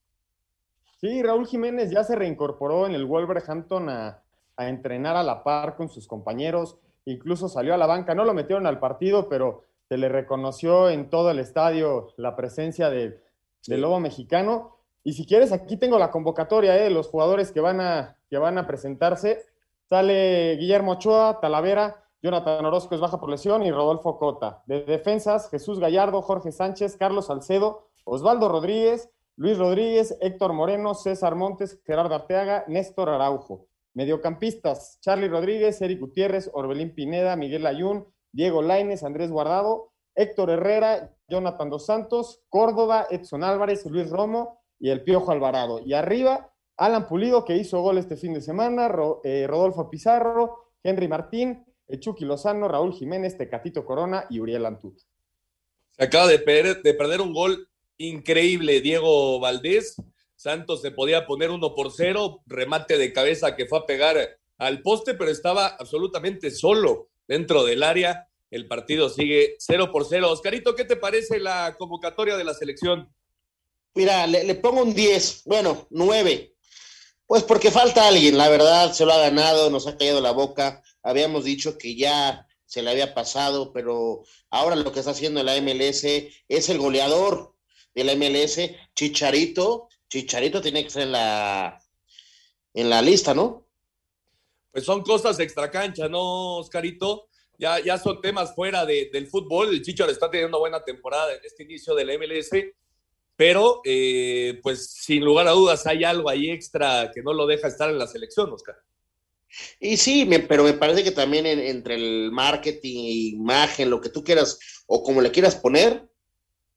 [1.01, 4.23] Sí, Raúl Jiménez ya se reincorporó en el Wolverhampton a,
[4.57, 8.35] a entrenar a la par con sus compañeros, incluso salió a la banca, no lo
[8.35, 13.21] metieron al partido, pero se le reconoció en todo el estadio la presencia de,
[13.67, 14.77] del Lobo Mexicano.
[15.03, 16.85] Y si quieres, aquí tengo la convocatoria ¿eh?
[16.85, 19.47] de los jugadores que van, a, que van a presentarse.
[19.89, 24.63] Sale Guillermo Ochoa, Talavera, Jonathan Orozco es baja por lesión y Rodolfo Cota.
[24.67, 29.11] De defensas, Jesús Gallardo, Jorge Sánchez, Carlos Salcedo, Osvaldo Rodríguez,
[29.41, 33.69] Luis Rodríguez, Héctor Moreno, César Montes, Gerardo Arteaga, Néstor Araujo.
[33.95, 41.17] Mediocampistas, Charlie Rodríguez, Eric Gutiérrez, Orbelín Pineda, Miguel Ayun, Diego Laines, Andrés Guardado, Héctor Herrera,
[41.27, 45.81] Jonathan Dos Santos, Córdoba, Edson Álvarez, Luis Romo y el Piojo Alvarado.
[45.87, 48.93] Y arriba, Alan Pulido, que hizo gol este fin de semana,
[49.25, 51.65] eh, Rodolfo Pizarro, Henry Martín,
[51.99, 54.95] Chucky Lozano, Raúl Jiménez, Tecatito Corona y Uriel Antú.
[55.93, 57.70] Se acaba de perder un gol
[58.01, 59.97] increíble, Diego Valdés.
[60.37, 64.83] Santos se podía poner uno por cero, remate de cabeza que fue a pegar al
[64.83, 68.29] poste, pero estaba absolutamente solo dentro del área.
[68.51, 70.31] El partido sigue cero por cero.
[70.31, 73.13] Oscarito, ¿qué te parece la convocatoria de la selección?
[73.95, 76.55] Mira, le, pongo un 10, bueno, 9.
[77.27, 80.83] Pues porque falta alguien, la verdad, se lo ha ganado, nos ha caído la boca
[81.03, 85.61] habíamos dicho que ya se le había pasado, pero ahora lo que está haciendo la
[85.61, 87.55] MLS es el goleador
[87.95, 88.61] de la MLS,
[88.95, 89.89] Chicharito.
[90.09, 91.83] Chicharito tiene que estar en la,
[92.75, 93.67] en la lista, ¿no?
[94.73, 97.29] Pues son cosas extracancha, ¿no, Oscarito?
[97.59, 99.71] Ya, ya son temas fuera del fútbol.
[99.71, 102.51] El Chicharito está teniendo una buena temporada en este inicio de la MLS,
[103.37, 107.69] pero eh, pues sin lugar a dudas hay algo ahí extra que no lo deja
[107.69, 108.77] estar en la selección, Oscar.
[109.81, 114.59] Y sí, pero me parece que también entre el marketing, imagen, lo que tú quieras
[114.87, 116.10] o como le quieras poner,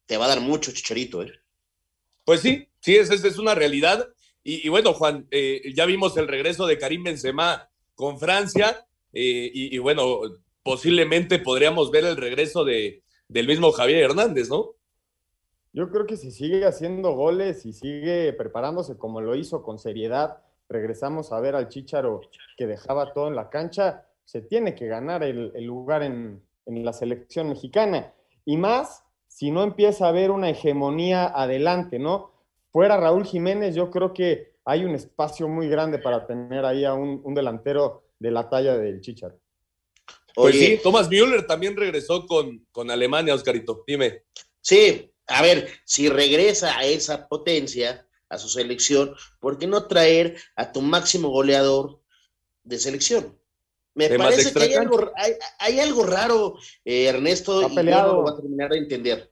[0.05, 1.31] te va a dar mucho chicharito, ¿eh?
[2.25, 4.07] Pues sí, sí, esa es, una realidad.
[4.43, 9.77] Y, bueno, Juan, eh, ya vimos el regreso de Karim Benzema con Francia eh, y,
[9.77, 10.21] bueno,
[10.63, 14.75] posiblemente podríamos ver el regreso de, del mismo Javier Hernández, ¿no?
[15.73, 20.37] Yo creo que si sigue haciendo goles y sigue preparándose como lo hizo con seriedad,
[20.69, 22.21] regresamos a ver al Chicharo
[22.57, 27.49] que dejaba todo en la cancha, se tiene que ganar el, lugar en, la selección
[27.49, 28.13] mexicana.
[28.45, 29.02] Y más
[29.34, 32.32] si no empieza a haber una hegemonía adelante, ¿no?
[32.72, 36.93] Fuera Raúl Jiménez, yo creo que hay un espacio muy grande para tener ahí a
[36.93, 39.39] un, delantero de la talla del Chicharo.
[40.36, 43.84] Pues sí, Thomas Müller también regresó con, con Alemania, Oscarito.
[43.88, 44.22] Dime.
[44.62, 50.38] Sí, a ver, si regresa a esa potencia, a su selección, ¿por qué no traer
[50.56, 52.00] a tu máximo goleador
[52.63, 53.36] de selección?
[53.95, 55.12] Me parece que hay algo,
[55.60, 59.32] hay, algo, raro, eh, Ernesto, y yo no lo voy a terminar de entender.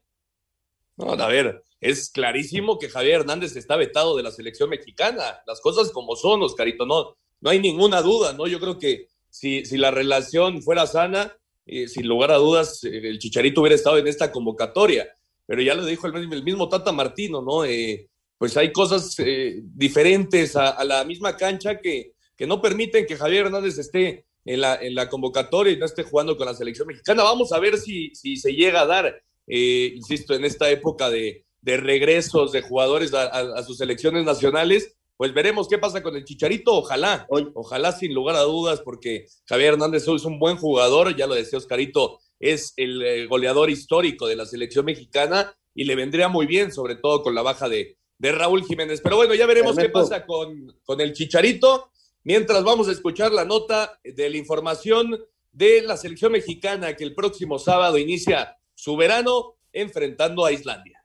[0.97, 5.41] No, a ver, es clarísimo que Javier Hernández está vetado de la selección mexicana.
[5.47, 8.45] Las cosas como son, Oscarito, no, no hay ninguna duda, ¿no?
[8.45, 13.01] Yo creo que si, si la relación fuera sana, eh, sin lugar a dudas, eh,
[13.03, 15.09] el Chicharito hubiera estado en esta convocatoria.
[15.47, 17.65] Pero ya lo dijo el, el mismo Tata Martino, ¿no?
[17.65, 18.09] Eh,
[18.41, 23.45] pues hay cosas eh, diferentes a, la misma cancha que, que no permiten que Javier
[23.45, 27.23] Hernández esté en la, en la convocatoria y no esté jugando con la selección mexicana.
[27.23, 31.45] Vamos a ver si, si se llega a dar, eh, insisto, en esta época de,
[31.61, 36.73] de regresos de jugadores a, sus selecciones nacionales, pues veremos qué pasa con el Chicharito,
[36.73, 41.35] ojalá, ojalá sin lugar a dudas, porque Javier Hernández es un buen jugador, ya lo
[41.35, 46.47] decía Oscarito, es el eh, goleador histórico de la selección mexicana y le vendría muy
[46.47, 48.99] bien, sobre todo con la baja de, de Raúl Jiménez.
[49.01, 51.90] Pero bueno, ya veremos qué pasa con, con el Chicharito.
[52.23, 55.19] Mientras vamos a escuchar la nota de la información
[55.51, 61.00] de la selección mexicana que el próximo sábado inicia su verano enfrentando a Islandia.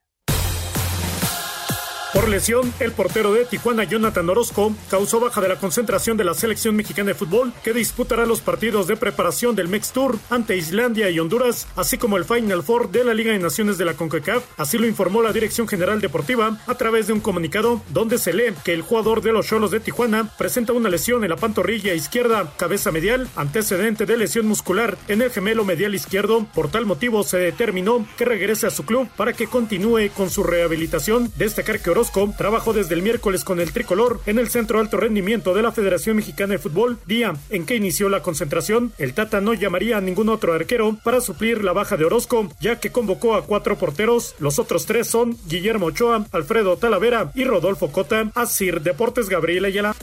[2.16, 6.32] Por lesión, el portero de Tijuana, Jonathan Orozco, causó baja de la concentración de la
[6.32, 11.10] selección mexicana de fútbol, que disputará los partidos de preparación del Mex Tour ante Islandia
[11.10, 14.44] y Honduras, así como el Final Four de la Liga de Naciones de la CONCACAF.
[14.56, 18.54] Así lo informó la Dirección General Deportiva a través de un comunicado donde se lee
[18.64, 22.50] que el jugador de los Cholos de Tijuana presenta una lesión en la pantorrilla izquierda,
[22.56, 26.46] cabeza medial, antecedente de lesión muscular en el gemelo medial izquierdo.
[26.54, 30.42] Por tal motivo se determinó que regrese a su club para que continúe con su
[30.42, 31.30] rehabilitación.
[31.36, 32.05] Destacar que Orozco
[32.36, 36.16] trabajó desde el miércoles con el tricolor en el Centro Alto Rendimiento de la Federación
[36.16, 38.92] Mexicana de Fútbol, día en que inició la concentración.
[38.98, 42.80] El Tata no llamaría a ningún otro arquero para suplir la baja de Orozco, ya
[42.80, 44.34] que convocó a cuatro porteros.
[44.38, 48.30] Los otros tres son Guillermo Ochoa, Alfredo Talavera y Rodolfo Cota.
[48.34, 49.94] Asir Deportes Gabriel Ayala.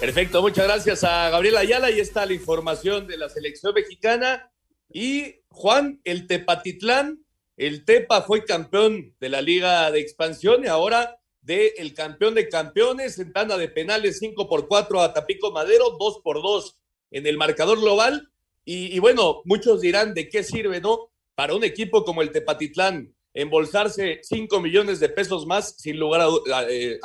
[0.00, 1.90] Perfecto, muchas gracias a Gabriel Ayala.
[1.92, 4.50] y está la información de la selección mexicana.
[4.92, 7.24] Y Juan, el Tepatitlán,
[7.56, 12.48] el Tepa fue campeón de la Liga de Expansión y ahora de el campeón de
[12.48, 16.80] campeones en tanda de penales 5 por 4 a Tapico Madero, 2 por 2
[17.12, 18.28] en el marcador global.
[18.64, 21.12] Y, bueno, muchos dirán de qué sirve, ¿no?
[21.36, 26.64] Para un equipo como el Tepatitlán, embolsarse 5 millones de pesos más, sin lugar a,
[26.68, 26.98] eh,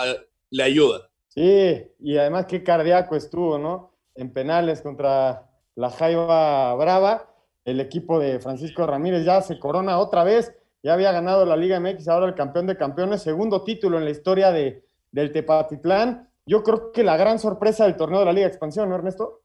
[0.49, 1.11] le ayuda.
[1.27, 3.93] Sí, y además qué cardíaco estuvo, ¿no?
[4.15, 7.36] En penales contra la Jaiba Brava,
[7.67, 10.53] el equipo de Francisco Ramírez ya se corona otra vez
[10.83, 14.11] ya había ganado la Liga MX, ahora el campeón de campeones, segundo título en la
[14.11, 16.31] historia de, del Tepatitlán.
[16.45, 19.41] Yo creo que la gran sorpresa del torneo de la Liga de Expansión, ¿no, Ernesto?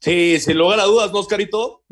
[0.00, 1.82] Sí, sin lugar a dudas, ¿no, Oscarito?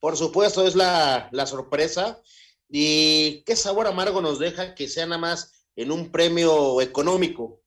[0.00, 2.22] Por supuesto, es la, la sorpresa.
[2.70, 7.60] Y qué sabor amargo nos deja que sea nada más en un premio económico,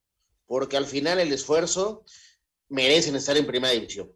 [0.47, 2.03] porque al final el esfuerzo
[2.69, 4.11] merecen estar en primera división.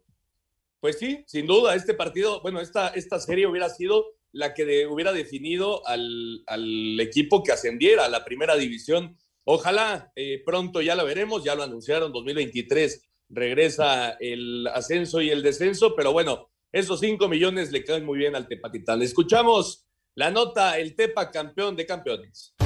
[0.82, 5.12] Pues sí, sin duda, este partido, bueno, esta, esta serie hubiera sido la que hubiera
[5.12, 9.16] definido al, equipo que ascendiera a la primera división.
[9.44, 15.44] Ojalá eh, pronto ya la veremos, ya lo anunciaron, 2023 regresa el ascenso y el
[15.44, 19.02] descenso, pero bueno, esos cinco millones le caen muy bien al Tepatitán.
[19.02, 22.56] Escuchamos la nota, el Tepa campeón de campeones.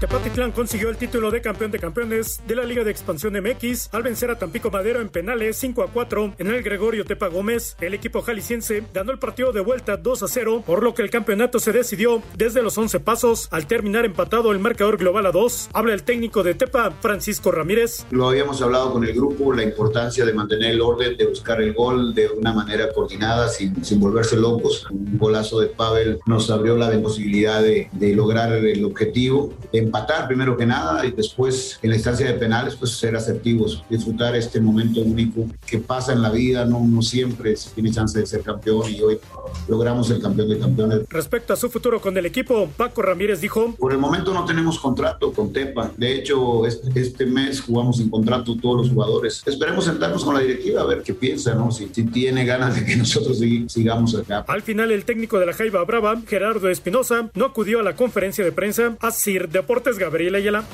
[0.00, 4.04] Tepatitlán consiguió el título de campeón de campeones de la Liga de Expansión MX al
[4.04, 7.76] vencer a Tampico Madero en penales 5 a 4 en el Gregorio Tepa Gómez.
[7.80, 11.10] El equipo jalisciense ganó el partido de vuelta 2 a 0, por lo que el
[11.10, 15.70] campeonato se decidió desde los 11 pasos al terminar empatado el marcador global a 2.
[15.72, 18.06] Habla el técnico de Tepa, Francisco Ramírez.
[18.12, 21.74] Lo habíamos hablado con el grupo, la importancia de mantener el orden, de buscar el
[21.74, 24.86] gol de una manera coordinada, sin, volverse locos.
[24.92, 29.52] Un golazo de Pavel nos abrió la posibilidad de, de lograr el objetivo
[29.88, 34.36] empatar primero que nada y después en la instancia de penales pues ser asertivos, disfrutar
[34.36, 38.42] este momento único que pasa en la vida, no, no siempre tiene chance de ser
[38.42, 39.18] campeón y hoy
[39.66, 41.00] logramos el campeón de campeones.
[41.08, 44.78] Respecto a su futuro con el equipo, Paco Ramírez dijo, por el momento no tenemos
[44.78, 49.42] contrato con Tepa, de hecho este, mes jugamos sin contrato todos los jugadores.
[49.46, 51.70] Esperemos sentarnos con la directiva a ver qué piensa, ¿no?
[51.70, 54.44] si, si tiene ganas de que nosotros sigamos acá.
[54.46, 58.44] Al final el técnico de la Jaiba Brava, Gerardo Espinosa, no acudió a la conferencia
[58.44, 60.64] de prensa a Sir Deportes Gabriel Ayala.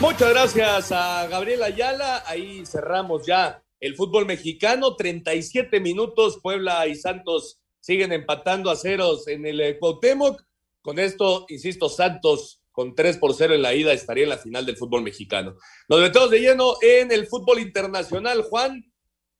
[0.00, 2.22] Muchas gracias a Gabriel Ayala.
[2.26, 4.94] Ahí cerramos ya el fútbol mexicano.
[4.94, 6.38] 37 minutos.
[6.40, 10.40] Puebla y Santos siguen empatando a ceros en el eh, Cuauhtémoc.
[10.82, 14.64] Con esto, insisto, Santos con 3 por 0 en la ida estaría en la final
[14.64, 15.56] del fútbol mexicano.
[15.88, 18.42] Nos metemos de lleno en el fútbol internacional.
[18.42, 18.84] Juan,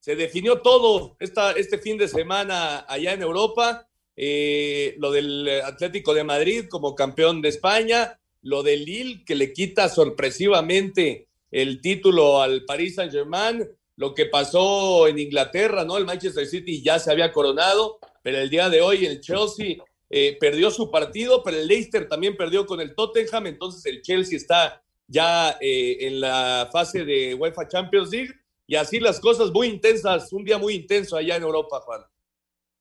[0.00, 3.87] se definió todo esta, este fin de semana allá en Europa.
[4.20, 9.52] Eh, lo del Atlético de Madrid como campeón de España, lo del Lille que le
[9.52, 13.64] quita sorpresivamente el título al Paris Saint-Germain,
[13.94, 15.96] lo que pasó en Inglaterra, ¿no?
[15.96, 19.76] El Manchester City ya se había coronado, pero el día de hoy el Chelsea
[20.10, 24.36] eh, perdió su partido, pero el Leicester también perdió con el Tottenham, entonces el Chelsea
[24.36, 28.34] está ya eh, en la fase de UEFA Champions League
[28.66, 32.02] y así las cosas muy intensas, un día muy intenso allá en Europa, Juan.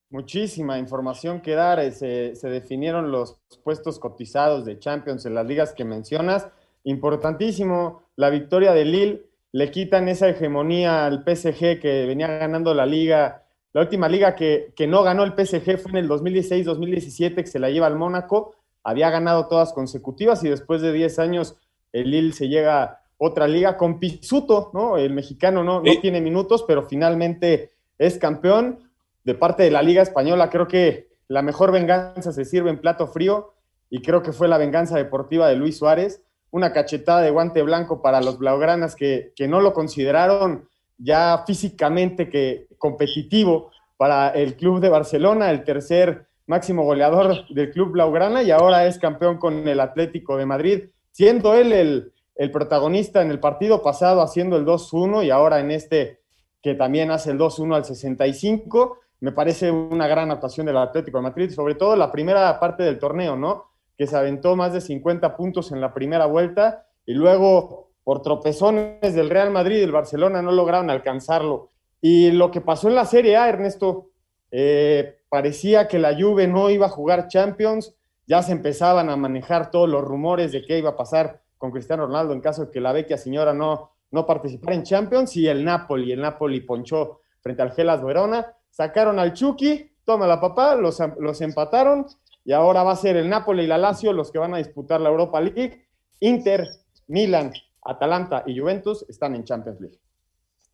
[0.10, 1.80] Muchísima información que dar.
[1.80, 6.48] Eh, se, se, definieron los puestos cotizados de Champions en las ligas que mencionas.
[6.86, 9.24] Importantísimo, la victoria de Lille.
[9.52, 13.44] Le quitan esa hegemonía al PSG que venía ganando la liga.
[13.74, 17.60] La última liga que, que no ganó el PSG fue en el 2016-2017, que se
[17.60, 18.56] la lleva al Mónaco.
[18.84, 21.58] Había ganado todas consecutivas y después de 10 años
[21.92, 24.98] el Lille se llega a otra liga con Pisuto, ¿no?
[24.98, 28.87] El mexicano no, no tiene minutos, pero finalmente es campeón
[29.28, 30.50] de parte de la Liga Española.
[30.50, 33.56] Creo que la mejor venganza se sirve en plato frío
[33.90, 36.24] y creo que fue la venganza deportiva de Luis Suárez.
[36.50, 42.30] Una cachetada de guante blanco para los blaugranas que, que no lo consideraron ya físicamente
[42.30, 48.52] que competitivo para el club de Barcelona, el tercer máximo goleador del club blaugrana y
[48.52, 53.42] ahora es campeón con el Atlético de Madrid, siendo él el, el protagonista en el
[53.42, 56.22] partido pasado haciendo el 2-1 y ahora en este
[56.64, 61.24] que también hace el 2-1 al 65 me parece una gran actuación del Atlético de
[61.24, 63.72] Madrid, sobre todo la primera parte del torneo, ¿no?
[63.98, 69.14] Que se aventó más de 50 puntos en la primera vuelta y luego por tropezones
[69.16, 71.72] del Real Madrid y el Barcelona no lograron alcanzarlo.
[72.00, 74.12] Y lo que pasó en la Serie A, Ernesto,
[74.52, 77.96] eh, parecía que la Juve no iba a jugar Champions,
[78.28, 82.06] ya se empezaban a manejar todos los rumores de qué iba a pasar con Cristiano
[82.06, 85.66] Ronaldo en caso de que la vecchia señora no, no participara en Champions y el
[85.66, 91.00] Napoli, el Napoli ponchó frente al Gelas Verona sacaron al Chucky, toma la papá, los,
[91.20, 92.06] los empataron
[92.46, 95.02] y ahora va a ser el Napoli y la Lazio los que van a disputar
[95.02, 95.88] la Europa League
[96.20, 96.68] Inter,
[97.08, 97.54] Milan,
[97.84, 100.00] Atalanta y Juventus están en Champions League.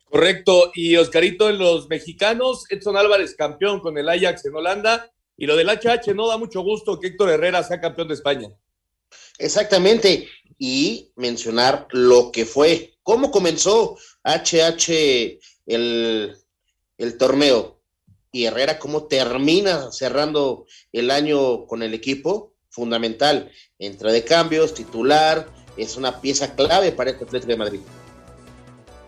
[0.04, 0.70] Correcto.
[0.74, 5.10] Y Oscarito, en los mexicanos, Edson Álvarez campeón con el Ajax en Holanda.
[5.36, 8.48] Y lo del HH no da mucho gusto que Héctor Herrera sea campeón de España.
[9.38, 10.28] Exactamente.
[10.58, 12.94] Y mencionar lo que fue.
[13.02, 16.36] ¿Cómo comenzó HH el,
[16.96, 17.73] el torneo?
[18.34, 22.52] Y Herrera, ¿cómo termina cerrando el año con el equipo?
[22.68, 23.52] Fundamental.
[23.78, 27.80] Entra de cambios, titular, es una pieza clave para este Atlético de Madrid.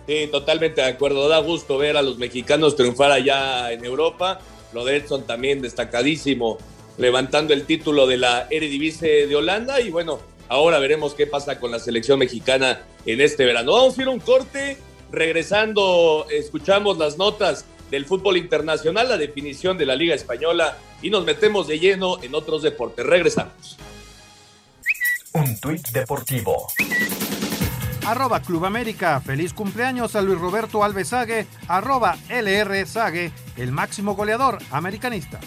[0.06, 1.28] Sí, totalmente de acuerdo.
[1.28, 4.38] Da gusto ver a los mexicanos triunfar allá en Europa.
[4.72, 6.58] Lo de Edson también destacadísimo,
[6.96, 9.80] levantando el título de la Eredivisie de Holanda.
[9.80, 13.72] Y bueno, ahora veremos qué pasa con la selección mexicana en este verano.
[13.72, 14.76] Vamos a ir a un corte.
[15.10, 21.24] Regresando, escuchamos las notas del fútbol internacional, la definición de la Liga Española y nos
[21.24, 23.04] metemos de lleno en otros deportes.
[23.06, 23.76] Regresamos.
[25.32, 26.66] Un tuit deportivo
[28.06, 29.20] arroba Club América.
[29.20, 35.40] Feliz cumpleaños a Luis Roberto Alves Sague, arroba LR Sague, el máximo goleador americanista.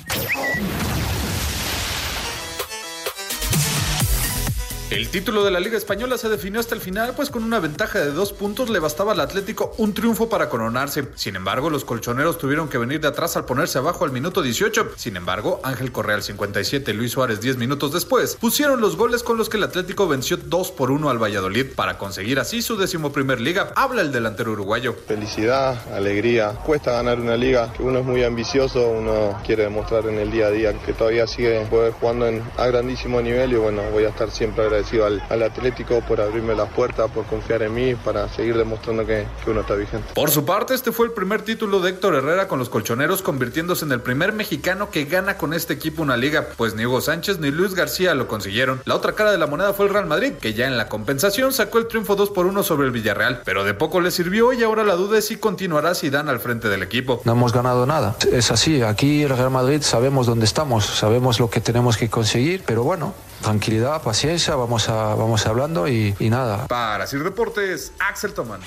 [4.89, 7.99] El título de la Liga Española se definió hasta el final, pues con una ventaja
[7.99, 11.09] de dos puntos le bastaba al Atlético un triunfo para coronarse.
[11.13, 14.93] Sin embargo, los colchoneros tuvieron que venir de atrás al ponerse abajo al minuto 18.
[14.95, 19.21] Sin embargo, Ángel Correa al 57 y Luis Suárez 10 minutos después pusieron los goles
[19.21, 22.75] con los que el Atlético venció 2 por 1 al Valladolid para conseguir así su
[22.75, 23.71] décimo primer liga.
[23.75, 24.95] Habla el delantero uruguayo.
[25.05, 26.53] Felicidad, alegría.
[26.65, 30.47] Cuesta ganar una liga, que uno es muy ambicioso, uno quiere demostrar en el día
[30.47, 31.67] a día que todavía sigue
[31.99, 32.25] jugando
[32.57, 36.55] a grandísimo nivel y bueno, voy a estar siempre agradecido agradecido al, Atlético por abrirme
[36.55, 40.13] las puertas, por confiar en mí, para seguir demostrando que, que, uno está vigente.
[40.13, 43.86] Por su parte, este fue el primer título de Héctor Herrera con los colchoneros, convirtiéndose
[43.86, 47.39] en el primer mexicano que gana con este equipo una liga, pues ni Hugo Sánchez
[47.39, 48.82] ni Luis García lo consiguieron.
[48.86, 51.51] La otra cara de la moneda fue el Real Madrid, que ya en la compensación
[51.51, 54.63] sacó el triunfo 2 por 1 sobre el Villarreal, pero de poco le sirvió y
[54.63, 57.21] ahora la duda es si continuará Zidane al frente del equipo.
[57.25, 61.49] No hemos ganado nada, es así, aquí el Real Madrid sabemos dónde estamos, sabemos lo
[61.49, 66.67] que tenemos que conseguir, pero bueno, tranquilidad, paciencia, vamos, a, vamos hablando y, nada.
[66.67, 68.61] Para Sir Deportes, Axel Tomán.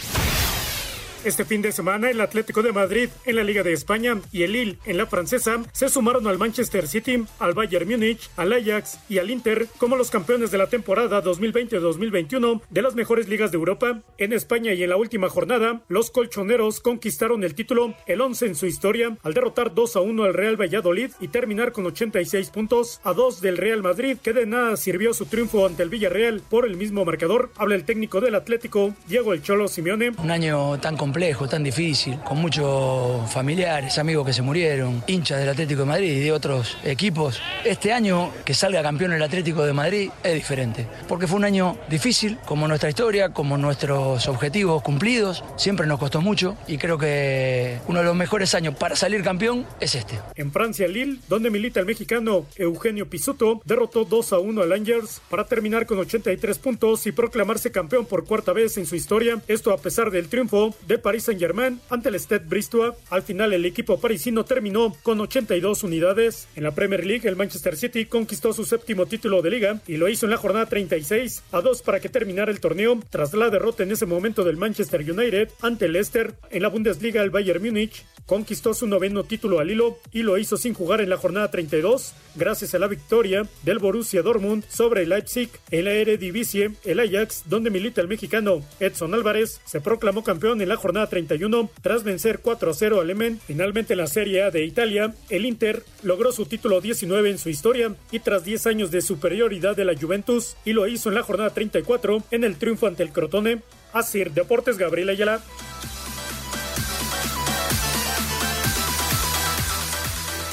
[1.24, 4.52] Este fin de semana, el Atlético de Madrid en la Liga de España y el
[4.52, 9.18] Lille en la francesa se sumaron al Manchester City, al Bayern Múnich, al Ajax y
[9.18, 14.00] al Inter como los campeones de la temporada 2020-2021 de las mejores ligas de Europa.
[14.18, 18.54] En España y en la última jornada, los colchoneros conquistaron el título, el 11 en
[18.56, 23.00] su historia, al derrotar 2 a 1 al Real Valladolid y terminar con 86 puntos
[23.04, 26.66] a 2 del Real Madrid, que de nada sirvió su triunfo ante el Villarreal por
[26.66, 27.52] el mismo marcador.
[27.56, 30.10] Habla el técnico del Atlético, Diego El Cholo Simeone.
[30.18, 35.40] Un año tan complejo complejo, tan difícil, con muchos familiares, amigos que se murieron, hinchas
[35.40, 37.38] del Atlético de Madrid y de otros equipos.
[37.66, 41.76] Este año que salga campeón el Atlético de Madrid es diferente, porque fue un año
[41.90, 47.78] difícil, como nuestra historia, como nuestros objetivos cumplidos, siempre nos costó mucho y creo que
[47.88, 50.18] uno de los mejores años para salir campeón es este.
[50.36, 55.20] En Francia, Lille, donde milita el mexicano Eugenio Pisuto, derrotó 2 a 1 al Angers
[55.28, 59.38] para terminar con 83 puntos y proclamarse campeón por cuarta vez en su historia.
[59.46, 62.94] Esto a pesar del triunfo de Paris Saint-Germain ante el Stade Bristois.
[63.10, 66.48] Al final el equipo parisino terminó con 82 unidades.
[66.56, 70.08] En la Premier League el Manchester City conquistó su séptimo título de liga y lo
[70.08, 73.82] hizo en la jornada 36 a 2 para que terminara el torneo tras la derrota
[73.82, 76.34] en ese momento del Manchester United ante el Leicester.
[76.50, 80.56] En la Bundesliga el Bayern Múnich conquistó su noveno título al hilo y lo hizo
[80.56, 85.10] sin jugar en la jornada 32 gracias a la victoria del Borussia Dortmund sobre el
[85.10, 86.72] Leipzig en la Eredivisie.
[86.84, 91.70] El Ajax, donde milita el mexicano Edson Álvarez, se proclamó campeón en la jornada 31
[91.82, 93.40] tras vencer 4 0 al Emen.
[93.46, 97.48] Finalmente en la Serie A de Italia, el Inter logró su título 19 en su
[97.48, 101.22] historia y tras 10 años de superioridad de la Juventus y lo hizo en la
[101.22, 103.62] jornada 34 en el triunfo ante el Crotone.
[103.92, 105.42] Así, Deportes Gabriel Ayala.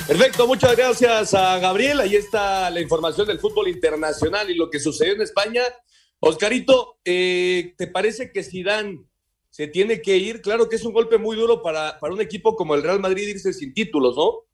[0.07, 1.99] Perfecto, muchas gracias a Gabriel.
[1.99, 5.61] Ahí está la información del fútbol internacional y lo que sucedió en España.
[6.19, 9.05] Oscarito, eh, ¿te parece que Zidane
[9.59, 10.41] se tiene que ir.
[10.41, 13.27] Claro que es un golpe muy duro para, para un equipo como el Real Madrid
[13.27, 14.45] irse sin títulos, ¿no?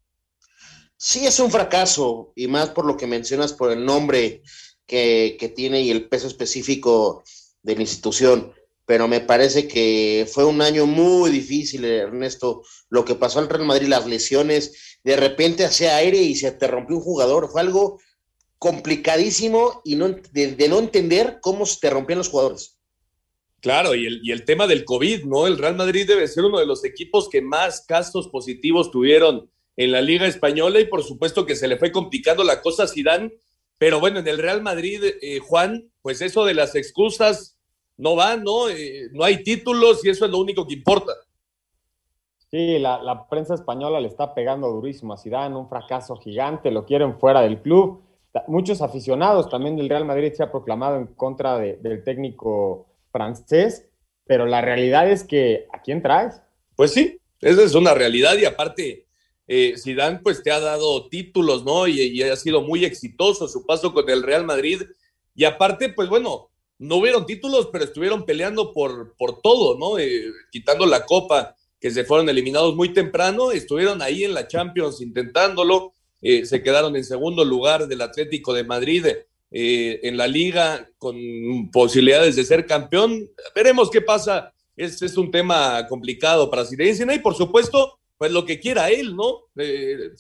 [0.98, 4.42] Sí, es un fracaso, y más por lo que mencionas, por el nombre
[4.88, 7.24] que, que tiene y el peso específico
[7.62, 8.52] de la institución.
[8.88, 12.64] Pero me parece que fue un año muy difícil, Ernesto.
[12.90, 16.66] Lo que pasó al Real Madrid, las lesiones, de repente hacía aire y se te
[16.66, 17.52] rompió un jugador.
[17.52, 18.00] Fue algo
[18.58, 22.75] complicadísimo y no, de, de no entender cómo se te rompían los jugadores.
[23.66, 25.48] Claro, y el, y el tema del COVID, ¿no?
[25.48, 29.92] El Real Madrid debe ser uno de los equipos que más casos positivos tuvieron en
[29.92, 33.34] la Liga Española y por supuesto que se le fue complicando la cosa a Zidane,
[33.80, 37.58] pero bueno, en el Real Madrid, eh, Juan, pues eso de las excusas
[37.98, 38.70] no va, ¿no?
[38.70, 41.14] Eh, no hay títulos y eso es lo único que importa.
[42.52, 47.18] Sí, la, prensa española le está pegando durísimo a Zidane, un fracaso gigante, lo quieren
[47.18, 48.04] fuera del club.
[48.46, 53.88] Muchos aficionados también del Real Madrid se ha proclamado en contra del técnico francés,
[54.26, 56.42] pero la realidad es que ¿a quién traes?
[56.76, 59.06] Pues sí, esa es una realidad y aparte
[59.48, 61.88] eh, Zidane pues te ha dado títulos, ¿no?
[61.88, 64.82] Y, ha sido muy exitoso su paso con el Real Madrid.
[65.34, 69.98] Y aparte, pues bueno, no hubieron títulos, pero estuvieron peleando por, por todo, ¿no?
[69.98, 75.00] Eh, quitando la copa, que se fueron eliminados muy temprano, estuvieron ahí en la Champions
[75.00, 79.06] intentándolo, eh, se quedaron en segundo lugar del Atlético de Madrid
[79.52, 81.16] eh, en la liga con
[81.72, 83.30] posibilidades de ser campeón.
[83.54, 84.54] Veremos qué pasa.
[84.76, 89.16] Es, es un tema complicado para Zinedine y por supuesto pues lo que quiera él,
[89.16, 89.44] ¿no?
[89.58, 90.12] Eh,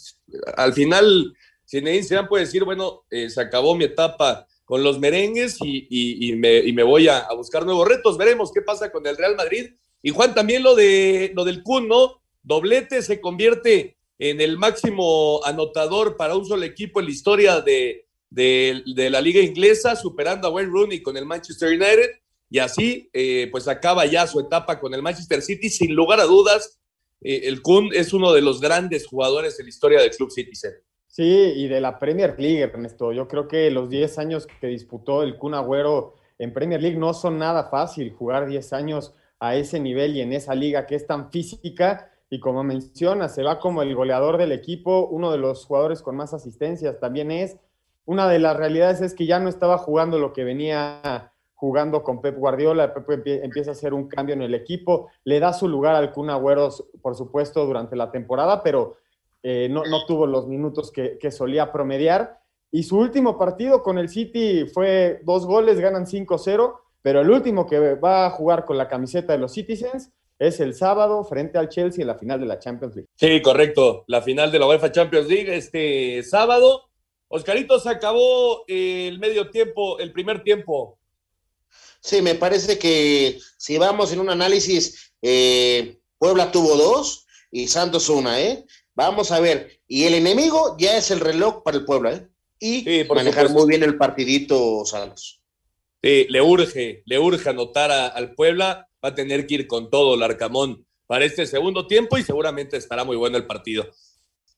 [0.57, 1.33] al final,
[1.67, 7.07] Zinedine puede decir, bueno, eh, se acabó mi etapa con los merengues y, me, voy
[7.07, 8.17] a, buscar nuevos retos.
[8.17, 9.73] Veremos qué pasa con el Real Madrid.
[10.01, 12.21] Y Juan, también lo, de, lo del Kun, ¿no?
[12.43, 18.04] Doblete se convierte en el máximo anotador para un solo equipo en la historia de,
[18.35, 22.09] de, la liga inglesa, superando a Wayne Rooney con el Manchester United.
[22.49, 26.25] Y así, eh, pues acaba ya su etapa con el Manchester City, sin lugar a
[26.25, 26.79] dudas,
[27.21, 30.73] eh, el Kun es uno de los grandes jugadores en la historia del Club Citizen.
[31.07, 33.13] Sí, y de la Premier League, Ernesto.
[33.13, 37.13] Yo creo que los 10 años que disputó el Kun Agüero en Premier League no
[37.13, 41.07] son nada fácil jugar 10 años a ese nivel y en esa liga que es
[41.07, 42.11] tan física.
[42.29, 46.15] Y como menciona, se va como el goleador del equipo, uno de los jugadores con
[46.15, 47.57] más asistencias también es.
[48.05, 52.21] Una de las realidades es que ya no estaba jugando lo que venía jugando con
[52.21, 55.95] Pep Guardiola, Pep empieza a hacer un cambio en el equipo, le da su lugar
[55.95, 56.69] al Kun Agüero,
[57.01, 58.97] por supuesto, durante la temporada, pero
[59.41, 62.39] eh, no, tuvo los minutos que, solía promediar.
[62.71, 67.65] Y su último partido con el City fue dos goles, ganan 5-0, pero el último
[67.65, 71.69] que va a jugar con la camiseta de los Citizens es el sábado frente al
[71.69, 73.09] Chelsea en la final de la Champions League.
[73.15, 76.81] Sí, correcto, la final de la UEFA Champions League este sábado.
[77.27, 80.99] Oscarito se acabó el medio tiempo, el primer tiempo.
[81.99, 88.09] Sí, me parece que si vamos en un análisis, eh, Puebla tuvo dos y Santos
[88.09, 88.65] una, ¿eh?
[88.93, 89.81] Vamos a ver.
[89.87, 92.27] Y el enemigo ya es el reloj para el Puebla, ¿eh?
[92.59, 95.41] Y manejar muy bien el partidito Santos.
[96.01, 98.87] Sí, le urge, le urge anotar al Puebla.
[99.03, 102.77] Va a tener que ir con todo el Arcamón para este segundo tiempo y seguramente
[102.77, 103.91] estará muy bueno el partido.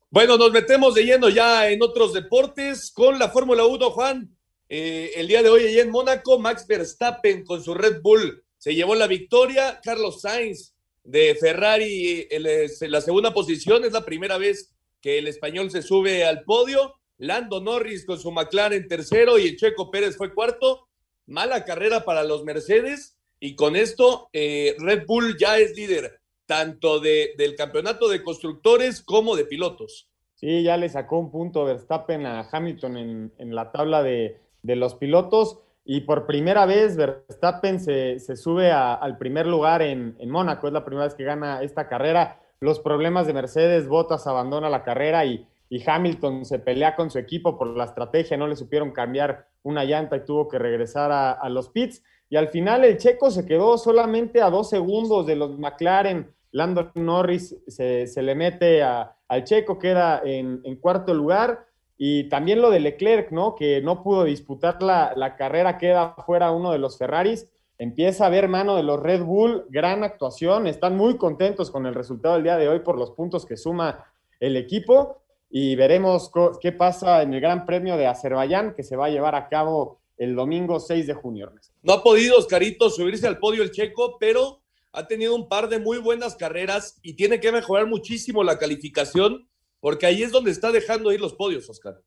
[0.10, 4.34] Bueno, nos metemos de lleno ya en otros deportes con la Fórmula 1, Juan.
[4.70, 8.74] Eh, el día de hoy allá en Mónaco, Max Verstappen con su Red Bull se
[8.74, 9.82] llevó la victoria.
[9.84, 13.84] Carlos Sainz de Ferrari en la segunda posición.
[13.84, 16.94] Es la primera vez que el español se sube al podio.
[17.18, 20.88] Lando Norris con su McLaren tercero y el Checo Pérez fue cuarto.
[21.26, 26.17] Mala carrera para los Mercedes y con esto eh, Red Bull ya es líder
[26.48, 30.10] tanto de, del campeonato de constructores como de pilotos.
[30.34, 32.98] Sí, ya le sacó un punto Verstappen a Hamilton
[33.38, 35.60] en la tabla de, de los pilotos.
[35.90, 40.68] Y por primera vez Verstappen se, sube al primer lugar en, Mónaco.
[40.68, 42.42] Es la primera vez que gana esta carrera.
[42.60, 45.48] Los problemas de Mercedes, Bottas abandona la carrera y,
[45.86, 48.38] Hamilton se pelea con su equipo por la estrategia.
[48.38, 52.04] No le supieron cambiar una llanta y tuvo que regresar a, los pits.
[52.30, 56.34] Y al final el checo se quedó solamente a dos segundos de los McLaren.
[56.52, 61.68] Lando Norris se, le mete al checo, queda en, en cuarto lugar
[61.98, 63.56] y también lo de Leclerc, ¿no?
[63.56, 67.50] Que no pudo disputar la, carrera, queda fuera uno de los Ferraris.
[67.80, 70.68] Empieza a ver mano de los Red Bull, gran actuación.
[70.68, 74.06] Están muy contentos con el resultado del día de hoy por los puntos que suma
[74.40, 75.18] el equipo.
[75.50, 76.32] Y veremos
[76.62, 80.00] qué pasa en el Gran Premio de Azerbaiyán, que se va a llevar a cabo
[80.18, 81.52] el domingo 6 de junio.
[81.82, 84.60] No ha podido Oscarito subirse al podio el checo, pero
[84.98, 89.48] ha tenido un par de muy buenas carreras y tiene que mejorar muchísimo la calificación
[89.80, 92.02] porque ahí es donde está dejando ir los podios, Oscar.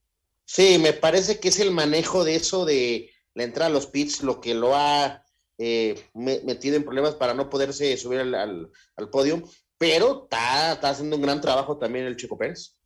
[0.45, 4.25] Sí, me parece que es el manejo de eso de la entrada a los pits
[4.25, 5.25] lo que lo ha
[5.57, 8.71] eh, metido en problemas para no poderse subir al,
[9.13, 9.45] podio,
[9.79, 12.77] pero está, haciendo un gran trabajo también el Chico Pérez.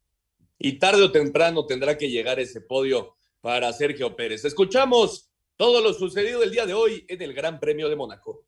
[0.58, 4.44] Y tarde o temprano tendrá que llegar ese podio para Sergio Pérez.
[4.44, 8.44] Escuchamos todo lo sucedido el día de hoy en el Gran Premio de Mónaco.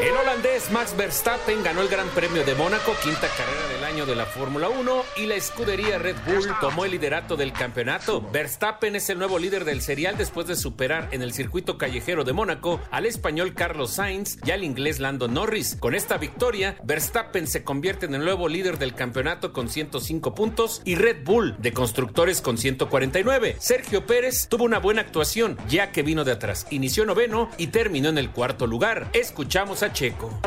[0.00, 4.26] El holandés Max Verstappen ganó el Gran Premio de Mónaco, quinta carrera año de la
[4.26, 8.20] Fórmula 1, y la escudería Red Bull tomó el liderato del campeonato.
[8.20, 12.34] Verstappen es el nuevo líder del serial después de superar en el circuito callejero de
[12.34, 15.76] Mónaco al español Carlos Sainz y al inglés Lando Norris.
[15.80, 20.82] Con esta victoria, Verstappen se convierte en el nuevo líder del campeonato con 105 puntos
[20.84, 23.56] y Red Bull de constructores con 149.
[23.58, 26.66] Sergio Pérez tuvo una buena actuación ya que vino de atrás.
[26.70, 29.08] Inició noveno y terminó en el cuarto lugar.
[29.14, 30.38] Escuchamos a Checo.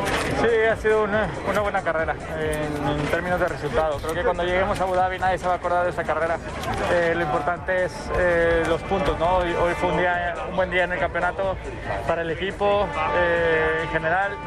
[0.41, 1.29] Sí, ha sido una,
[1.61, 4.01] buena carrera en, términos de resultados.
[4.01, 6.37] Creo que cuando lleguemos a Abu Dhabi nadie se va a acordar de esta carrera.
[6.91, 9.17] Eh, lo importante es eh, los puntos.
[9.19, 9.37] ¿no?
[9.37, 11.57] Hoy, fue un, día, un buen día en el campeonato
[12.07, 14.37] para el equipo eh, en general.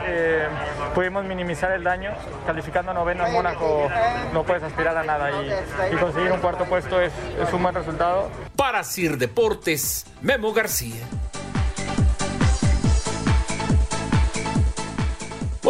[0.95, 2.13] pudimos minimizar el daño.
[2.47, 3.89] Calificando noveno en Mónaco
[4.33, 5.31] no puedes aspirar a nada
[5.91, 8.31] y, conseguir un cuarto puesto es, es un buen resultado.
[8.57, 11.05] Para Sir Deportes, Memo García.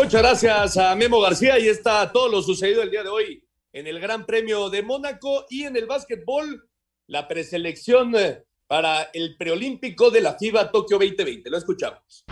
[0.05, 1.59] Muchas gracias a Memo García.
[1.59, 3.43] y está todo lo sucedido el día de hoy
[3.73, 6.69] en el Gran Premio de Mónaco y en el básquetbol,
[7.09, 11.49] la preselección eh, para el preolímpico de la FIBA Tokio 2020.
[11.49, 12.23] Lo escuchamos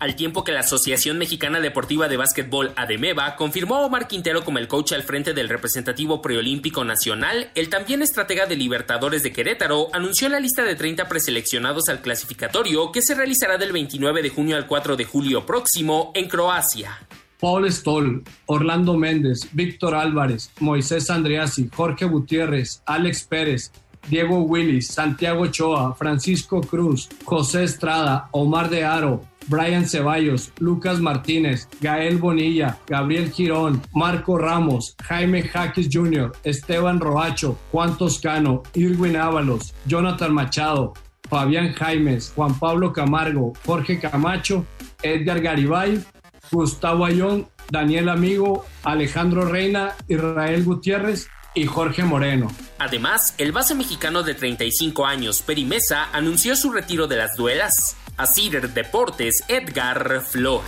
[0.00, 4.58] al tiempo que la Asociación Mexicana Deportiva de Básquetbol ADEMEVA confirmó a Omar Quintero como
[4.58, 9.88] el coach al frente del representativo preolímpico nacional, el también estratega de Libertadores de Querétaro
[9.92, 14.56] anunció la lista de 30 preseleccionados al clasificatorio que se realizará del 29 de junio
[14.56, 16.98] al 4 de julio próximo en Croacia.
[17.40, 23.72] Paul Stoll, Orlando Méndez, Víctor Álvarez, Moisés Andreassi, Jorge Gutiérrez, Alex Pérez,
[24.08, 31.68] Diego Willis, Santiago Ochoa, Francisco Cruz, José Estrada, Omar de Aro, Brian Ceballos, Lucas Martínez,
[31.80, 39.74] Gael Bonilla, Gabriel Girón, Marco Ramos, Jaime Jaques Jr., Esteban Roacho, Juan Toscano, Irwin Ábalos,
[39.86, 40.92] Jonathan Machado,
[41.28, 44.64] Fabián Jaimes, Juan Pablo Camargo, Jorge Camacho,
[45.02, 46.02] Edgar Garibay,
[46.50, 52.50] Gustavo Ayón, Daniel Amigo, Alejandro Reina, Israel Gutiérrez y Jorge Moreno.
[52.78, 57.96] Además, el base mexicano de 35 años, Perimesa, anunció su retiro de las duelas.
[58.20, 60.66] A Cider Deportes, Edgar Flores.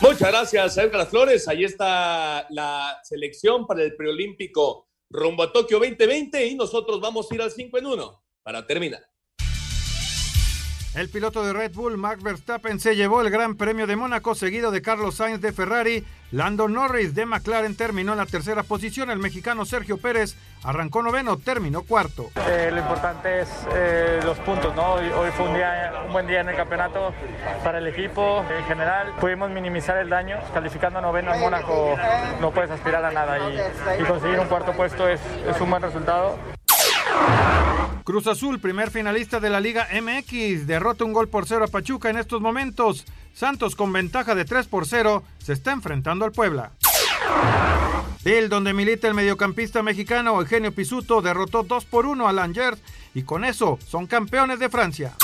[0.00, 1.46] Muchas gracias, Edgar Flores.
[1.46, 7.34] Ahí está la selección para el preolímpico rumbo a Tokio 2020 y nosotros vamos a
[7.36, 9.08] ir al 5 en 1 para terminar.
[10.96, 14.70] El piloto de Red Bull, Max Verstappen, se llevó el Gran Premio de Mónaco, seguido
[14.70, 16.02] de Carlos Sainz de Ferrari.
[16.30, 19.10] Lando Norris de McLaren terminó en la tercera posición.
[19.10, 22.30] El mexicano Sergio Pérez arrancó noveno, terminó cuarto.
[22.48, 24.94] Eh, lo importante es eh, los puntos, ¿no?
[24.94, 27.12] Hoy, fue un, día, un buen día en el campeonato
[27.62, 29.12] para el equipo en general.
[29.20, 30.38] Pudimos minimizar el daño.
[30.54, 31.94] Calificando noveno en Mónaco
[32.40, 36.38] no puedes aspirar a nada y, conseguir un cuarto puesto es, es un buen resultado.
[38.06, 42.08] Cruz Azul, primer finalista de la Liga MX, derrota un gol por cero a Pachuca
[42.08, 43.04] en estos momentos.
[43.34, 46.70] Santos con ventaja de 3 por 0 se está enfrentando al Puebla.
[48.22, 52.80] Bill, donde milita el mediocampista mexicano Eugenio Pisuto, derrotó 2 por 1 a Langers
[53.12, 55.14] y con eso son campeones de Francia.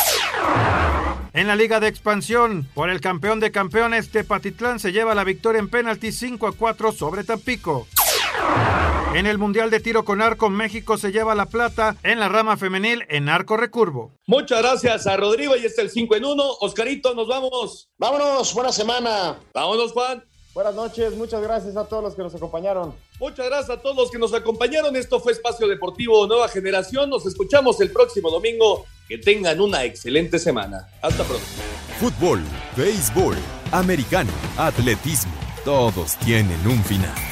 [1.33, 5.61] En la Liga de Expansión, por el campeón de campeones, Tepatitlán se lleva la victoria
[5.61, 7.87] en penalti 5 a 4 sobre Tampico.
[9.14, 12.56] En el Mundial de Tiro con Arco, México se lleva la plata en la rama
[12.56, 14.12] femenil en arco recurvo.
[14.26, 16.44] Muchas gracias a Rodrigo y este es el 5 en 1.
[16.60, 17.90] Oscarito, nos vamos.
[17.98, 19.36] Vámonos, buena semana.
[19.52, 20.24] Vámonos, Juan.
[20.54, 22.94] Buenas noches, muchas gracias a todos los que nos acompañaron.
[23.18, 24.96] Muchas gracias a todos los que nos acompañaron.
[24.96, 27.10] Esto fue Espacio Deportivo Nueva Generación.
[27.10, 28.86] Nos escuchamos el próximo domingo.
[29.08, 30.88] Que tengan una excelente semana.
[31.02, 31.44] Hasta pronto.
[32.00, 32.40] Fútbol,
[32.76, 33.36] béisbol,
[33.72, 35.32] americano, atletismo,
[35.64, 37.32] todos tienen un final.